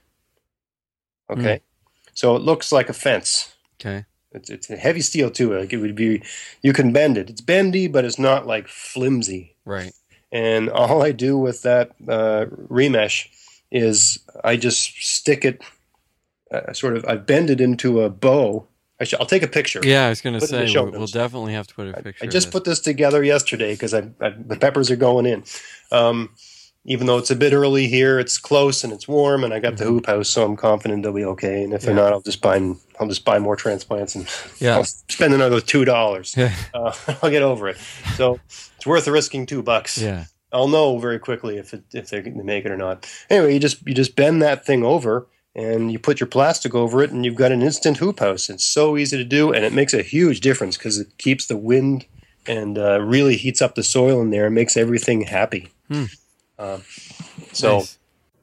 Okay, 1.30 1.62
so 2.12 2.36
it 2.36 2.42
looks 2.42 2.70
like 2.70 2.90
a 2.90 2.92
fence. 2.92 3.54
Okay. 3.80 4.04
It's 4.32 4.50
it's 4.50 4.68
a 4.68 4.76
heavy 4.76 5.00
steel 5.00 5.30
too. 5.30 5.56
Like 5.56 5.72
it 5.72 5.78
would 5.78 5.94
be, 5.94 6.22
you 6.60 6.72
can 6.72 6.92
bend 6.92 7.16
it. 7.16 7.30
It's 7.30 7.40
bendy, 7.40 7.86
but 7.86 8.04
it's 8.04 8.18
not 8.18 8.46
like 8.46 8.68
flimsy. 8.68 9.56
Right. 9.64 9.92
And 10.30 10.68
all 10.68 11.02
I 11.02 11.12
do 11.12 11.38
with 11.38 11.62
that 11.62 11.92
uh, 12.08 12.46
remesh 12.68 13.28
is 13.70 14.18
I 14.42 14.56
just 14.56 15.02
stick 15.02 15.44
it, 15.44 15.62
uh, 16.50 16.72
sort 16.72 16.96
of. 16.96 17.04
I 17.06 17.16
bend 17.16 17.48
it 17.48 17.60
into 17.60 18.02
a 18.02 18.10
bow. 18.10 18.66
I 19.00 19.04
sh- 19.04 19.14
I'll 19.18 19.26
take 19.26 19.42
a 19.42 19.48
picture. 19.48 19.80
Yeah, 19.82 20.06
I 20.06 20.08
was 20.10 20.20
going 20.20 20.34
to 20.34 20.40
Put 20.40 20.50
it 20.50 20.52
in 20.54 20.58
say 20.60 20.66
the 20.66 20.72
show 20.72 20.84
we- 20.84 20.90
we'll 20.92 21.06
definitely 21.06 21.52
have 21.54 21.66
to 21.66 21.74
put 21.74 21.88
a 21.88 21.92
picture. 21.94 22.24
I 22.24 22.26
of 22.26 22.32
just 22.32 22.50
put 22.50 22.64
this 22.64 22.80
together 22.80 23.24
yesterday 23.24 23.72
because 23.74 23.92
I, 23.94 24.08
I, 24.20 24.30
the 24.30 24.56
peppers 24.60 24.90
are 24.90 24.96
going 24.96 25.26
in. 25.26 25.44
Um, 25.90 26.30
even 26.86 27.06
though 27.06 27.16
it's 27.16 27.30
a 27.30 27.36
bit 27.36 27.54
early 27.54 27.88
here, 27.88 28.18
it's 28.18 28.36
close 28.36 28.84
and 28.84 28.92
it's 28.92 29.08
warm, 29.08 29.42
and 29.42 29.54
I 29.54 29.58
got 29.58 29.78
the 29.78 29.84
hoop 29.84 30.04
house, 30.06 30.28
so 30.28 30.44
I'm 30.44 30.54
confident 30.54 31.02
they'll 31.02 31.14
be 31.14 31.24
okay. 31.24 31.64
And 31.64 31.72
if 31.72 31.80
they're 31.80 31.94
Mm-hmm. 31.94 32.04
Not, 32.04 32.12
I'll 32.12 32.20
just 32.20 32.42
buy 32.42 32.56
I'll 33.00 33.08
just 33.08 33.24
buy 33.24 33.38
more 33.38 33.56
transplants 33.56 34.14
and 34.14 34.28
Yeah. 34.60 34.76
I'll 34.76 34.84
spend 34.84 35.32
another 35.34 35.60
two 35.60 35.84
dollars. 35.84 36.34
Yeah. 36.36 36.54
Uh, 36.74 36.92
I'll 37.22 37.30
get 37.30 37.42
over 37.42 37.68
it. 37.68 37.78
So 38.16 38.38
it's 38.76 38.86
worth 38.86 39.08
risking 39.08 39.46
two 39.46 39.62
bucks. 39.62 39.96
Yeah. 39.96 40.24
I'll 40.52 40.68
know 40.68 40.98
very 40.98 41.18
quickly 41.18 41.56
if 41.56 41.72
it, 41.74 41.82
if 41.92 42.10
they 42.10 42.20
make 42.20 42.64
it 42.64 42.70
or 42.70 42.76
not. 42.76 43.10
Anyway, 43.30 43.54
you 43.54 43.60
just 43.60 43.84
you 43.86 43.94
just 43.94 44.14
bend 44.14 44.42
that 44.42 44.64
thing 44.66 44.84
over 44.84 45.26
and 45.54 45.92
you 45.92 45.98
put 45.98 46.20
your 46.20 46.26
plastic 46.26 46.74
over 46.74 47.02
it, 47.02 47.10
and 47.10 47.24
you've 47.24 47.34
got 47.34 47.52
an 47.52 47.62
instant 47.62 47.98
hoop 47.98 48.20
house. 48.20 48.50
It's 48.50 48.64
so 48.64 48.96
easy 48.96 49.16
to 49.16 49.24
do, 49.24 49.52
and 49.52 49.64
it 49.64 49.72
makes 49.72 49.94
a 49.94 50.02
huge 50.02 50.40
difference 50.40 50.76
because 50.76 50.98
it 50.98 51.16
keeps 51.18 51.46
the 51.46 51.56
wind 51.56 52.06
and 52.46 52.76
uh, 52.78 53.00
really 53.00 53.36
heats 53.36 53.62
up 53.62 53.74
the 53.74 53.82
soil 53.82 54.20
in 54.20 54.30
there 54.30 54.46
and 54.46 54.54
makes 54.54 54.76
everything 54.76 55.22
happy. 55.22 55.70
Hmm. 55.88 56.04
Um, 56.58 56.82
so. 57.52 57.78
Nice. 57.78 57.98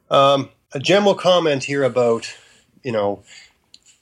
Um, 0.10 0.50
a 0.74 0.80
general 0.80 1.16
comment 1.16 1.66
here 1.66 1.84
about, 1.84 2.34
you 2.84 2.92
know, 2.92 3.24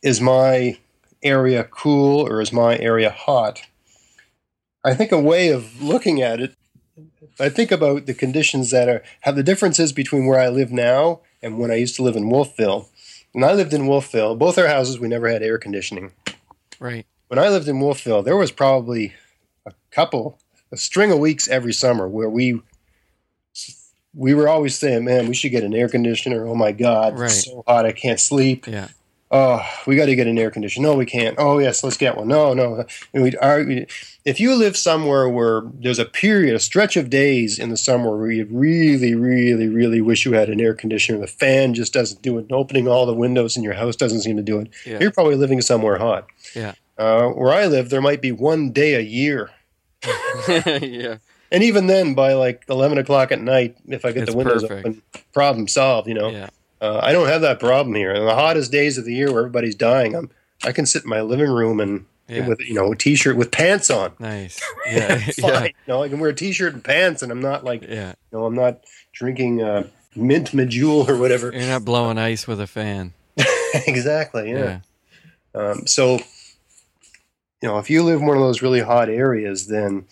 is 0.01 0.21
my 0.21 0.77
area 1.21 1.63
cool 1.63 2.21
or 2.27 2.41
is 2.41 2.53
my 2.53 2.77
area 2.77 3.09
hot? 3.09 3.61
I 4.83 4.93
think 4.93 5.11
a 5.11 5.19
way 5.19 5.49
of 5.49 5.81
looking 5.81 6.21
at 6.21 6.39
it, 6.39 6.55
I 7.39 7.49
think 7.49 7.71
about 7.71 8.05
the 8.05 8.13
conditions 8.13 8.71
that 8.71 8.87
are 8.87 9.03
have 9.21 9.35
the 9.35 9.43
differences 9.43 9.91
between 9.93 10.25
where 10.25 10.39
I 10.39 10.49
live 10.49 10.71
now 10.71 11.21
and 11.41 11.57
when 11.57 11.71
I 11.71 11.75
used 11.75 11.95
to 11.97 12.03
live 12.03 12.15
in 12.15 12.29
Wolfville. 12.29 12.89
When 13.31 13.43
I 13.43 13.53
lived 13.53 13.73
in 13.73 13.87
Wolfville, 13.87 14.35
both 14.35 14.57
our 14.57 14.67
houses 14.67 14.99
we 14.99 15.07
never 15.07 15.29
had 15.29 15.43
air 15.43 15.57
conditioning. 15.57 16.11
Right. 16.79 17.05
When 17.27 17.37
I 17.39 17.49
lived 17.49 17.67
in 17.67 17.79
Wolfville, 17.79 18.23
there 18.23 18.37
was 18.37 18.51
probably 18.51 19.13
a 19.65 19.73
couple, 19.91 20.39
a 20.71 20.77
string 20.77 21.11
of 21.11 21.19
weeks 21.19 21.47
every 21.47 21.73
summer 21.73 22.07
where 22.07 22.29
we 22.29 22.61
we 24.15 24.33
were 24.33 24.47
always 24.49 24.75
saying, 24.77 25.05
"Man, 25.05 25.27
we 25.27 25.35
should 25.35 25.51
get 25.51 25.63
an 25.63 25.73
air 25.75 25.87
conditioner." 25.87 26.47
Oh 26.47 26.55
my 26.55 26.71
God, 26.71 27.19
Right. 27.19 27.29
it's 27.29 27.45
so 27.45 27.63
hot, 27.67 27.85
I 27.85 27.91
can't 27.91 28.19
sleep. 28.19 28.65
Yeah. 28.67 28.87
Oh, 29.31 29.61
we 29.85 29.95
got 29.95 30.07
to 30.07 30.15
get 30.15 30.25
an 30.25 30.39
air 30.39 30.49
conditioner. 30.49 30.87
No, 30.87 30.95
we 30.95 31.05
can't. 31.05 31.35
Oh 31.37 31.59
yes, 31.59 31.83
let's 31.83 31.97
get 31.97 32.17
one. 32.17 32.27
No, 32.27 32.55
no. 32.55 32.83
And 33.13 33.21
we'd 33.23 33.37
argue. 33.39 33.85
If 34.25 34.39
you 34.39 34.55
live 34.55 34.75
somewhere 34.75 35.29
where 35.29 35.61
there's 35.71 35.99
a 35.99 36.05
period, 36.05 36.55
a 36.55 36.59
stretch 36.59 36.97
of 36.97 37.11
days 37.11 37.59
in 37.59 37.69
the 37.69 37.77
summer 37.77 38.17
where 38.17 38.31
you 38.31 38.47
really, 38.49 39.13
really, 39.13 39.67
really 39.67 40.01
wish 40.01 40.25
you 40.25 40.33
had 40.33 40.49
an 40.49 40.59
air 40.59 40.73
conditioner, 40.73 41.19
the 41.19 41.27
fan 41.27 41.75
just 41.75 41.93
doesn't 41.93 42.23
do 42.23 42.39
it, 42.39 42.43
and 42.43 42.53
opening 42.53 42.87
all 42.87 43.05
the 43.05 43.13
windows 43.13 43.55
in 43.55 43.61
your 43.63 43.73
house 43.75 43.95
doesn't 43.95 44.21
seem 44.21 44.35
to 44.37 44.41
do 44.43 44.59
it. 44.61 44.69
Yeah. 44.83 44.97
You're 44.99 45.11
probably 45.11 45.35
living 45.35 45.61
somewhere 45.61 45.99
hot. 45.99 46.25
Yeah. 46.55 46.73
Uh, 46.97 47.27
where 47.29 47.53
I 47.53 47.67
live, 47.67 47.89
there 47.91 48.01
might 48.01 48.21
be 48.23 48.31
one 48.31 48.71
day 48.71 48.95
a 48.95 48.99
year 48.99 49.51
yeah. 50.47 51.17
and 51.51 51.63
even 51.63 51.87
then, 51.87 52.13
by 52.15 52.33
like 52.33 52.63
eleven 52.67 52.97
o'clock 52.97 53.31
at 53.31 53.41
night, 53.41 53.77
if 53.87 54.05
I 54.05 54.11
get 54.11 54.23
It's 54.23 54.31
the 54.31 54.37
windows 54.37 54.63
perfect. 54.63 54.87
open, 54.87 55.01
problem 55.33 55.67
solved. 55.67 56.07
You 56.07 56.15
know, 56.15 56.29
Yeah. 56.29 56.49
Uh, 56.81 56.99
I 57.03 57.11
don't 57.11 57.27
have 57.27 57.41
that 57.41 57.59
problem 57.59 57.95
here. 57.95 58.11
In 58.13 58.25
the 58.25 58.35
hottest 58.35 58.71
days 58.71 58.97
of 58.97 59.05
the 59.05 59.13
year 59.13 59.31
where 59.31 59.39
everybody's 59.41 59.75
dying, 59.75 60.15
I'm 60.15 60.29
I 60.63 60.71
can 60.71 60.85
sit 60.85 61.03
in 61.03 61.09
my 61.09 61.21
living 61.21 61.49
room 61.49 61.79
and 61.79 62.05
Yeah. 62.27 62.47
with 62.47 62.59
you 62.61 62.73
know 62.73 62.91
a 62.91 62.95
t-shirt 62.95 63.35
with 63.37 63.51
pants 63.51 63.89
on. 63.89 64.13
Nice. 64.19 64.61
Yeah. 64.91 65.17
Fine. 65.17 65.33
yeah. 65.51 65.63
You 65.65 65.71
know, 65.87 66.03
I 66.03 66.09
can 66.09 66.19
wear 66.19 66.29
a 66.31 66.35
t-shirt 66.35 66.73
and 66.73 66.83
pants, 66.83 67.21
and 67.21 67.31
I'm 67.31 67.41
not 67.41 67.63
like 67.63 67.81
you 67.83 67.89
Yeah. 67.89 68.13
know 68.31 68.45
I'm 68.45 68.55
not 68.55 68.81
drinking 69.13 69.61
uh, 69.61 69.87
mint 70.15 70.49
julep 70.69 71.09
or 71.09 71.17
whatever. 71.17 71.51
You're 71.51 71.61
not 71.67 71.85
blowing 71.85 72.17
ice 72.17 72.47
with 72.47 72.59
a 72.61 72.67
fan. 72.67 73.13
exactly. 73.87 74.51
Yeah. 74.51 74.79
Yeah. 75.55 75.61
Um, 75.61 75.87
so, 75.87 76.15
you 77.61 77.67
know, 77.67 77.77
if 77.79 77.89
you 77.89 78.03
live 78.03 78.19
in 78.21 78.25
one 78.27 78.37
of 78.37 78.43
those 78.43 78.61
really 78.61 78.81
hot 78.81 79.09
areas, 79.09 79.67
then 79.67 80.05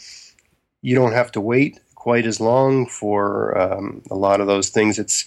you 0.82 0.96
don't 0.96 1.14
have 1.14 1.32
to 1.34 1.42
wait 1.42 1.80
quite 1.96 2.26
as 2.26 2.40
long 2.40 2.86
for 2.88 3.58
um, 3.58 4.02
a 4.12 4.16
lot 4.16 4.42
of 4.42 4.48
those 4.48 4.70
things. 4.70 4.98
It's 5.00 5.26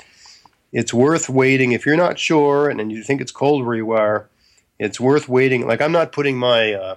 it's 0.73 0.95
worth 0.95 1.29
waiting 1.29 1.73
if 1.73 1.85
you're 1.87 1.97
not 1.97 2.19
sure 2.19 2.69
and, 2.69 2.81
and 2.81 2.91
you 2.93 3.03
think 3.03 3.21
it's 3.21 3.33
cold 3.33 3.65
where 3.67 3.77
you 3.77 3.91
are. 3.93 4.29
It's 4.79 4.99
worth 5.01 5.29
waiting. 5.29 5.67
Like 5.67 5.81
I'm 5.81 5.93
not 5.93 6.13
putting 6.13 6.39
my 6.39 6.73
uh, 6.75 6.97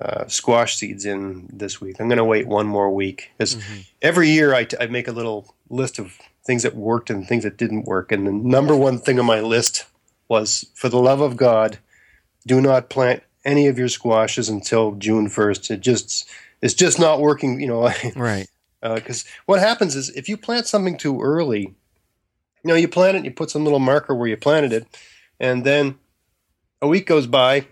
uh, 0.00 0.26
squash 0.28 0.76
seeds 0.76 1.04
in 1.04 1.48
this 1.52 1.80
week. 1.80 1.96
I'm 2.00 2.08
going 2.08 2.18
to 2.18 2.24
wait 2.24 2.46
one 2.46 2.66
more 2.66 2.90
week 2.94 3.30
because 3.36 3.56
Mhm. 3.56 3.86
every 4.00 4.28
year 4.30 4.54
I, 4.54 4.64
t- 4.64 4.76
I 4.80 4.86
make 4.86 5.08
a 5.08 5.12
little 5.12 5.54
list 5.68 5.98
of 5.98 6.16
things 6.44 6.62
that 6.64 6.74
worked 6.76 7.10
and 7.10 7.26
things 7.26 7.44
that 7.44 7.56
didn't 7.56 7.84
work. 7.86 8.12
And 8.12 8.26
the 8.26 8.32
number 8.32 8.74
one 8.76 8.98
thing 8.98 9.18
on 9.18 9.26
my 9.26 9.40
list 9.40 9.86
was, 10.28 10.66
for 10.74 10.88
the 10.88 10.98
love 11.00 11.20
of 11.20 11.36
God, 11.36 11.78
do 12.46 12.60
not 12.60 12.88
plant 12.90 13.22
any 13.44 13.66
of 13.68 13.78
your 13.78 13.88
squashes 13.88 14.48
until 14.48 14.92
June 14.92 15.28
1st. 15.28 15.70
It 15.72 15.80
just 15.80 16.28
it's 16.60 16.74
just 16.74 16.98
not 17.00 17.20
working. 17.20 17.60
You 17.60 17.66
know, 17.68 17.90
Right. 18.16 18.48
because 18.82 19.24
what 19.46 19.60
happens 19.60 19.94
is 19.96 20.08
if 20.10 20.28
you 20.28 20.36
plant 20.36 20.66
something 20.66 20.96
too 20.96 21.20
early, 21.20 21.74
you 22.62 22.68
know, 22.68 22.74
you 22.74 22.88
plant 22.88 23.16
it, 23.16 23.24
you 23.24 23.30
put 23.30 23.50
some 23.50 23.64
little 23.64 23.78
marker 23.78 24.14
where 24.14 24.28
you 24.28 24.36
planted 24.36 24.72
it, 24.72 24.86
and 25.40 25.64
then 25.64 25.98
a 26.80 26.88
week 26.88 27.06
goes 27.06 27.26
by, 27.26 27.66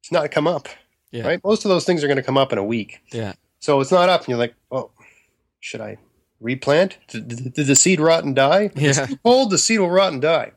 it's 0.00 0.12
not 0.12 0.30
come 0.30 0.46
up. 0.46 0.68
Yeah. 1.10 1.26
Right? 1.26 1.40
Most 1.44 1.64
of 1.64 1.68
those 1.68 1.84
things 1.84 2.04
are 2.04 2.08
going 2.08 2.16
to 2.16 2.22
come 2.22 2.38
up 2.38 2.52
in 2.52 2.58
a 2.58 2.64
week. 2.64 3.00
Yeah. 3.12 3.34
So 3.58 3.80
it's 3.80 3.92
not 3.92 4.08
up, 4.08 4.22
and 4.22 4.28
you're 4.28 4.38
like, 4.38 4.54
oh, 4.70 4.90
should 5.60 5.80
I 5.80 5.98
replant? 6.40 6.98
Did, 7.08 7.54
did 7.54 7.66
the 7.66 7.74
seed 7.74 8.00
rot 8.00 8.24
and 8.24 8.36
die? 8.36 8.70
Yeah. 8.74 8.90
It's 8.90 9.06
too 9.06 9.18
cold, 9.24 9.50
the 9.50 9.58
seed 9.58 9.80
will 9.80 9.90
rot 9.90 10.12
and 10.12 10.22
die. 10.22 10.52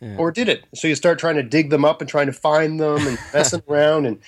Yeah. 0.00 0.16
Or 0.16 0.30
did 0.30 0.48
it? 0.48 0.64
So 0.74 0.88
you 0.88 0.94
start 0.94 1.18
trying 1.18 1.36
to 1.36 1.42
dig 1.42 1.70
them 1.70 1.84
up 1.84 2.00
and 2.00 2.08
trying 2.08 2.26
to 2.26 2.32
find 2.32 2.80
them 2.80 3.06
and 3.06 3.18
messing 3.32 3.62
around 3.68 4.06
and 4.06 4.18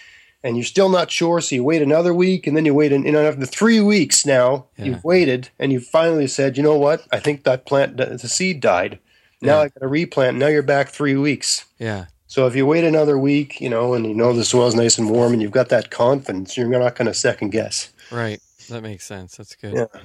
and 0.45 0.57
you're 0.57 0.65
still 0.65 0.89
not 0.89 1.11
sure. 1.11 1.41
So 1.41 1.55
you 1.55 1.65
wait 1.65 1.83
another 1.83 2.13
week 2.13 2.47
and 2.47 2.57
then 2.57 2.65
you 2.65 2.75
wait. 2.75 2.93
And 2.93 3.05
you 3.05 3.13
know, 3.13 3.27
after 3.27 3.47
three 3.47 3.81
weeks 3.81 4.27
now, 4.27 4.67
Yeah. 4.77 4.87
you've 4.87 5.05
waited 5.05 5.51
and 5.59 5.73
you 5.73 5.81
finally 5.81 6.27
said, 6.27 6.57
you 6.57 6.63
know 6.63 6.77
what? 6.77 7.07
I 7.13 7.19
think 7.21 7.45
that 7.45 7.65
plant, 7.67 7.97
the 7.97 8.19
seed 8.19 8.61
died. 8.61 8.99
Now 9.41 9.57
Yeah. 9.59 9.61
I 9.61 9.69
got 9.69 9.81
to 9.81 9.89
replant. 9.89 10.39
Now 10.39 10.49
you're 10.49 10.63
back 10.63 10.89
three 10.89 11.17
weeks. 11.17 11.65
Yeah. 11.79 12.07
So 12.27 12.47
if 12.47 12.57
you 12.57 12.65
wait 12.67 12.83
another 12.85 13.19
week, 13.19 13.61
you 13.61 13.69
know, 13.69 13.93
and 13.95 14.07
you 14.07 14.15
know 14.15 14.33
the 14.33 14.45
soil's 14.45 14.75
nice 14.75 14.97
and 14.99 15.11
warm 15.11 15.33
and 15.33 15.43
you've 15.43 15.51
got 15.51 15.69
that 15.69 15.91
confidence, 15.91 16.57
you're 16.57 16.67
not 16.69 16.95
going 16.97 17.07
to 17.07 17.15
second 17.15 17.51
guess. 17.51 17.91
Right. 18.11 18.41
That 18.71 18.83
makes 18.83 19.05
sense. 19.05 19.37
That's 19.37 19.55
good. 19.55 19.75
Yeah. 19.75 20.01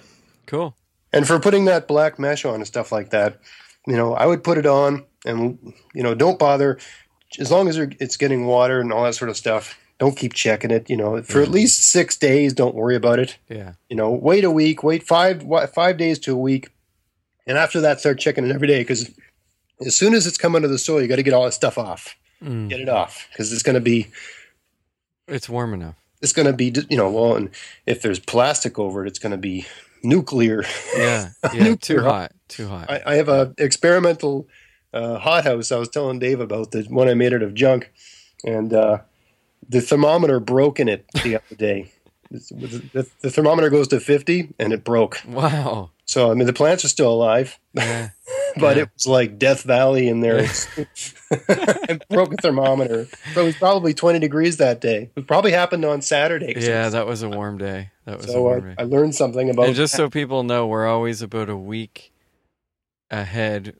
Cool. 0.46 0.76
And 1.14 1.26
for 1.26 1.40
putting 1.40 1.66
that 1.66 1.88
black 1.88 2.20
mesh 2.20 2.44
on 2.46 2.56
and 2.56 2.68
stuff 2.68 2.92
like 2.92 3.12
that, 3.12 3.40
you 3.88 3.96
know, 3.96 4.14
I 4.14 4.26
would 4.26 4.44
put 4.44 4.58
it 4.58 4.66
on 4.66 5.06
and, 5.26 5.58
you 5.96 6.04
know, 6.04 6.14
don't 6.14 6.38
bother. 6.38 6.78
As 7.40 7.50
long 7.52 7.70
as 7.70 7.78
it's 7.78 8.18
getting 8.18 8.46
water 8.46 8.82
and 8.82 8.92
all 8.92 9.04
that 9.06 9.16
sort 9.16 9.30
of 9.30 9.38
stuff, 9.38 9.78
don't 10.00 10.16
keep 10.18 10.34
checking 10.34 10.72
it. 10.72 10.90
You 10.90 10.98
know, 10.98 11.22
for 11.24 11.42
at 11.42 11.50
least 11.50 11.84
six 11.84 12.16
days, 12.18 12.54
don't 12.54 12.76
worry 12.76 12.96
about 12.96 13.20
it. 13.20 13.38
Yeah. 13.50 13.74
You 13.90 13.96
know, 13.96 14.12
wait 14.12 14.44
a 14.44 14.52
week, 14.52 14.84
wait 14.84 15.04
five 15.04 15.46
five 15.74 15.98
days 15.98 16.20
to 16.20 16.34
a 16.34 16.38
week. 16.38 16.70
And 17.46 17.58
after 17.58 17.80
that, 17.82 18.00
start 18.00 18.20
checking 18.20 18.46
it 18.46 18.52
every 18.54 18.68
day 18.68 18.82
because 18.82 19.10
as 19.86 19.96
soon 19.96 20.14
as 20.14 20.28
it's 20.28 20.38
come 20.38 20.56
under 20.56 20.68
the 20.68 20.78
soil, 20.78 21.02
you 21.02 21.08
got 21.08 21.16
to 21.18 21.24
get 21.24 21.34
all 21.34 21.46
that 21.46 21.54
stuff 21.54 21.78
off. 21.78 22.16
Mm. 22.44 22.70
Get 22.70 22.80
it 22.82 22.90
off 22.90 23.28
because 23.32 23.52
it's 23.54 23.64
going 23.64 23.76
to 23.76 23.82
be 23.82 24.08
It's 25.28 25.50
warm 25.50 25.74
enough. 25.74 25.96
it's 26.22 26.34
going 26.34 26.46
to 26.46 26.54
be 26.54 26.74
you 26.90 26.96
know 26.98 27.10
well 27.10 27.36
and 27.36 27.50
if 27.88 28.02
there's 28.04 28.20
plastic 28.20 28.78
over 28.78 29.04
it 29.04 29.08
it's 29.08 29.18
going 29.20 29.32
to 29.32 29.38
be 29.40 29.66
nuclear 30.04 30.64
Yeah. 30.96 31.30
Yeah. 31.54 31.64
Nuclear 31.64 31.98
Too 32.00 32.04
hot. 32.04 32.12
hot. 32.14 32.32
Too 32.48 32.68
hot. 32.68 32.92
I, 32.92 33.02
I 33.08 33.16
have 33.16 33.28
a 33.30 33.54
experimental 33.58 34.48
uh, 34.94 35.18
hothouse 35.18 35.72
i 35.72 35.78
was 35.78 35.90
telling 35.90 36.20
dave 36.20 36.40
about 36.40 36.72
the 36.72 36.84
one 36.90 37.08
i 37.10 37.14
made 37.16 37.34
out 37.34 37.42
of 37.42 37.54
junk 37.56 37.92
and 38.46 38.72
uh, 38.74 39.00
the 39.70 39.82
thermometer 39.82 40.40
broke 40.40 40.80
in 40.80 40.88
it 40.90 41.06
the 41.24 41.36
other 41.36 41.56
day 41.58 41.92
the, 42.30 42.82
the, 42.94 43.08
the 43.22 43.32
thermometer 43.32 43.70
goes 43.70 43.88
to 43.88 44.00
50 44.02 44.54
and 44.60 44.74
it 44.74 44.84
broke 44.84 45.22
Wow. 45.28 45.92
so 46.06 46.30
i 46.32 46.34
mean 46.34 46.46
the 46.48 46.54
plants 46.54 46.84
are 46.84 46.90
still 46.90 47.12
alive 47.14 47.58
Yeah. 47.74 48.10
but 48.60 48.76
Yeah. 48.76 48.84
it 48.84 48.90
was 48.94 49.08
like 49.08 49.38
death 49.40 49.64
valley 49.64 50.08
in 50.10 50.20
there 50.22 50.40
it 50.40 52.04
broke 52.10 52.34
a 52.34 52.38
thermometer 52.38 53.08
so 53.34 53.42
it 53.44 53.46
was 53.46 53.56
probably 53.56 53.94
20 53.94 54.20
degrees 54.20 54.58
that 54.58 54.82
day 54.82 55.10
it 55.16 55.26
probably 55.28 55.52
happened 55.52 55.86
on 55.86 56.02
Saturday. 56.02 56.54
Yeah. 56.58 56.90
That 56.90 57.06
was 57.08 57.22
a 57.24 57.30
warm 57.30 57.58
day. 57.58 57.92
That 58.06 58.18
was 58.18 58.34
a 58.34 58.42
warm 58.42 58.64
I, 58.64 58.68
day. 58.70 58.76
I 58.80 58.84
learned 58.84 59.16
something 59.16 59.50
about 59.50 59.68
and 59.68 59.76
just 59.76 59.94
so 59.96 60.10
people 60.10 60.44
know, 60.44 60.68
we're 60.68 60.88
always 60.88 61.22
about 61.22 61.50
a 61.50 61.58
week 61.58 62.12
ahead 63.12 63.76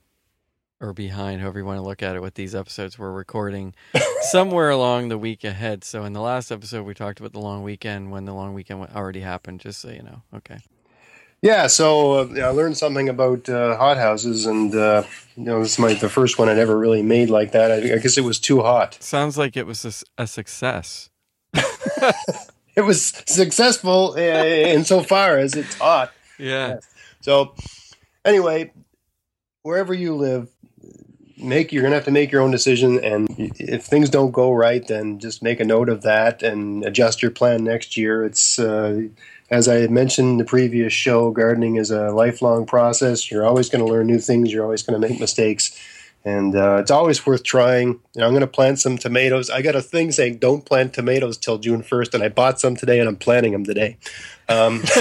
or 0.80 0.92
behind, 0.92 1.40
however 1.40 1.58
you 1.58 1.64
want 1.64 1.78
to 1.78 1.82
look 1.82 2.02
at 2.02 2.16
it, 2.16 2.22
with 2.22 2.34
these 2.34 2.54
episodes. 2.54 2.98
We're 2.98 3.12
recording 3.12 3.74
somewhere 4.30 4.70
along 4.70 5.08
the 5.08 5.18
week 5.18 5.44
ahead. 5.44 5.84
So 5.84 6.04
in 6.04 6.12
the 6.12 6.20
last 6.20 6.50
episode, 6.50 6.84
we 6.84 6.94
talked 6.94 7.20
about 7.20 7.32
the 7.32 7.40
long 7.40 7.62
weekend 7.62 8.10
when 8.10 8.24
the 8.24 8.34
long 8.34 8.54
weekend 8.54 8.86
already 8.94 9.20
happened, 9.20 9.60
just 9.60 9.80
so 9.80 9.90
you 9.90 10.02
know. 10.02 10.22
Okay. 10.34 10.58
Yeah, 11.40 11.68
so 11.68 12.14
uh, 12.14 12.40
I 12.40 12.48
learned 12.48 12.76
something 12.76 13.08
about 13.08 13.48
uh, 13.48 13.76
hothouses, 13.76 14.46
and 14.46 14.74
uh, 14.74 15.04
you 15.36 15.44
know, 15.44 15.62
this 15.62 15.74
is 15.74 15.78
my 15.78 15.94
the 15.94 16.08
first 16.08 16.36
one 16.38 16.48
I 16.48 16.54
never 16.54 16.76
really 16.76 17.02
made 17.02 17.30
like 17.30 17.52
that. 17.52 17.70
I, 17.70 17.76
I 17.94 17.98
guess 17.98 18.18
it 18.18 18.24
was 18.24 18.40
too 18.40 18.60
hot. 18.60 19.00
Sounds 19.00 19.38
like 19.38 19.56
it 19.56 19.66
was 19.66 20.04
a 20.18 20.26
success. 20.26 21.10
It 22.78 22.82
was 22.82 23.06
successful 23.26 24.14
uh, 24.16 24.20
insofar 24.20 25.36
as 25.38 25.56
it's 25.56 25.74
hot. 25.74 26.12
Yeah. 26.38 26.76
So, 27.22 27.56
anyway, 28.24 28.70
wherever 29.62 29.92
you 29.92 30.14
live, 30.14 30.48
make 31.40 31.72
you're 31.72 31.82
gonna 31.82 31.94
have 31.94 32.04
to 32.04 32.10
make 32.10 32.30
your 32.30 32.42
own 32.42 32.50
decision, 32.50 33.02
and 33.02 33.28
if 33.38 33.84
things 33.84 34.10
don't 34.10 34.32
go 34.32 34.52
right, 34.52 34.86
then 34.86 35.18
just 35.18 35.42
make 35.42 35.60
a 35.60 35.64
note 35.64 35.88
of 35.88 36.02
that 36.02 36.42
and 36.42 36.84
adjust 36.84 37.22
your 37.22 37.30
plan 37.30 37.64
next 37.64 37.96
year. 37.96 38.24
It's 38.24 38.58
uh, 38.58 39.08
as 39.50 39.68
I 39.68 39.86
mentioned 39.86 40.28
in 40.28 40.36
the 40.36 40.44
previous 40.44 40.92
show, 40.92 41.30
gardening 41.30 41.76
is 41.76 41.90
a 41.90 42.10
lifelong 42.10 42.66
process. 42.66 43.30
You're 43.30 43.46
always 43.46 43.68
going 43.68 43.84
to 43.84 43.90
learn 43.90 44.06
new 44.06 44.18
things. 44.18 44.52
You're 44.52 44.64
always 44.64 44.82
going 44.82 45.00
to 45.00 45.08
make 45.08 45.18
mistakes, 45.18 45.78
and 46.24 46.54
uh, 46.54 46.78
it's 46.80 46.90
always 46.90 47.24
worth 47.24 47.44
trying. 47.44 48.00
I'm 48.16 48.30
going 48.30 48.40
to 48.40 48.46
plant 48.46 48.78
some 48.78 48.98
tomatoes. 48.98 49.48
I 49.48 49.62
got 49.62 49.74
a 49.74 49.82
thing 49.82 50.12
saying 50.12 50.38
don't 50.38 50.66
plant 50.66 50.92
tomatoes 50.92 51.38
till 51.38 51.58
June 51.58 51.82
1st, 51.82 52.14
and 52.14 52.22
I 52.22 52.28
bought 52.28 52.60
some 52.60 52.76
today, 52.76 52.98
and 53.00 53.08
I'm 53.08 53.16
planting 53.16 53.52
them 53.52 53.64
today. 53.64 53.96
Um, 54.48 54.82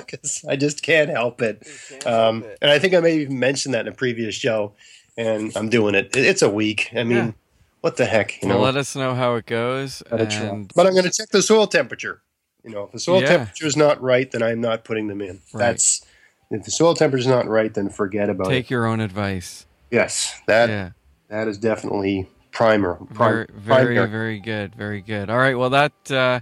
because 0.06 0.44
I 0.48 0.56
just 0.56 0.82
can't 0.82 1.10
help 1.10 1.42
it. 1.42 1.66
Um, 2.06 2.44
and 2.62 2.70
I 2.70 2.78
think 2.78 2.94
I 2.94 3.00
may 3.00 3.16
even 3.18 3.38
mentioned 3.38 3.74
that 3.74 3.86
in 3.86 3.92
a 3.92 3.96
previous 3.96 4.34
show, 4.34 4.74
and 5.16 5.52
I'm 5.56 5.68
doing 5.68 5.94
it. 5.94 6.16
It- 6.16 6.24
It's 6.26 6.42
a 6.42 6.50
week. 6.50 6.90
I 6.94 7.04
mean, 7.04 7.16
Yeah. 7.16 7.30
what 7.80 7.96
the 7.96 8.04
heck, 8.06 8.42
you 8.42 8.48
Well, 8.48 8.58
know? 8.58 8.64
let 8.64 8.76
us 8.76 8.94
know 8.96 9.14
how 9.14 9.34
it 9.36 9.46
goes. 9.46 10.02
And 10.10 10.70
But 10.74 10.86
I'm 10.86 10.92
going 10.92 11.04
to 11.04 11.10
check 11.10 11.30
the 11.30 11.42
soil 11.42 11.66
temperature. 11.66 12.22
You 12.64 12.70
know, 12.72 12.82
if 12.84 12.92
the 12.92 12.98
soil 12.98 13.20
Yeah. 13.20 13.28
temperature 13.28 13.66
is 13.66 13.76
not 13.76 14.02
right, 14.02 14.30
then 14.30 14.42
I'm 14.42 14.60
not 14.60 14.84
putting 14.84 15.06
them 15.06 15.20
in. 15.20 15.40
Right. 15.52 15.66
That's 15.68 16.04
if 16.50 16.64
the 16.64 16.70
soil 16.70 16.94
temperature 16.94 17.20
is 17.20 17.26
not 17.26 17.46
right, 17.48 17.72
then 17.72 17.88
forget 17.90 18.28
about 18.28 18.44
take 18.48 18.52
it. 18.52 18.56
Take 18.62 18.70
your 18.70 18.86
own 18.86 19.00
advice. 19.00 19.66
Yes, 19.90 20.34
that 20.46 20.68
yeah. 20.68 20.90
that 21.28 21.46
is 21.48 21.58
definitely 21.58 22.28
primer. 22.50 22.98
Very, 23.10 23.46
Prim, 23.46 23.58
very, 23.60 23.94
primary. 23.94 24.08
very 24.08 24.40
good. 24.40 24.74
Very 24.74 25.00
good. 25.00 25.30
All 25.30 25.38
right. 25.38 25.56
Well, 25.56 25.70
that 25.70 25.92
uh, 26.10 26.40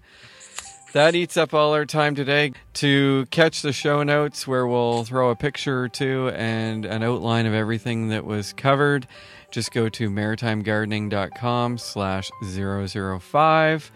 that 0.95 1.15
eats 1.15 1.37
up 1.37 1.53
all 1.53 1.75
our 1.75 1.85
time 1.85 2.15
today. 2.15 2.53
To 2.75 3.27
catch 3.31 3.63
the 3.63 3.73
show 3.73 4.03
notes, 4.03 4.47
where 4.47 4.67
we'll 4.67 5.05
throw 5.05 5.31
a 5.31 5.37
picture 5.37 5.83
or 5.83 5.89
two 5.89 6.31
and 6.31 6.85
an 6.85 7.03
outline 7.03 7.47
of 7.47 7.53
everything 7.53 8.09
that 8.09 8.25
was 8.25 8.53
covered, 8.53 9.07
just 9.51 9.73
go 9.73 9.89
to 9.91 10.09
maritimegardening.com 10.09 11.79
slash 11.79 12.31
005. 12.43 13.93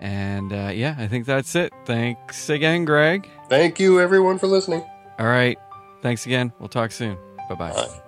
And 0.00 0.52
uh, 0.52 0.70
yeah, 0.74 0.96
I 0.98 1.08
think 1.08 1.24
that's 1.24 1.54
it. 1.54 1.72
Thanks 1.86 2.50
again, 2.50 2.84
Greg. 2.84 3.28
Thank 3.48 3.80
you, 3.80 4.00
everyone, 4.00 4.38
for 4.38 4.46
listening. 4.48 4.84
All 5.18 5.26
right. 5.26 5.58
Thanks 6.02 6.26
again. 6.26 6.52
We'll 6.58 6.68
talk 6.68 6.92
soon. 6.92 7.16
Bye 7.48 7.54
bye. 7.54 7.72
Bye. 7.72 8.00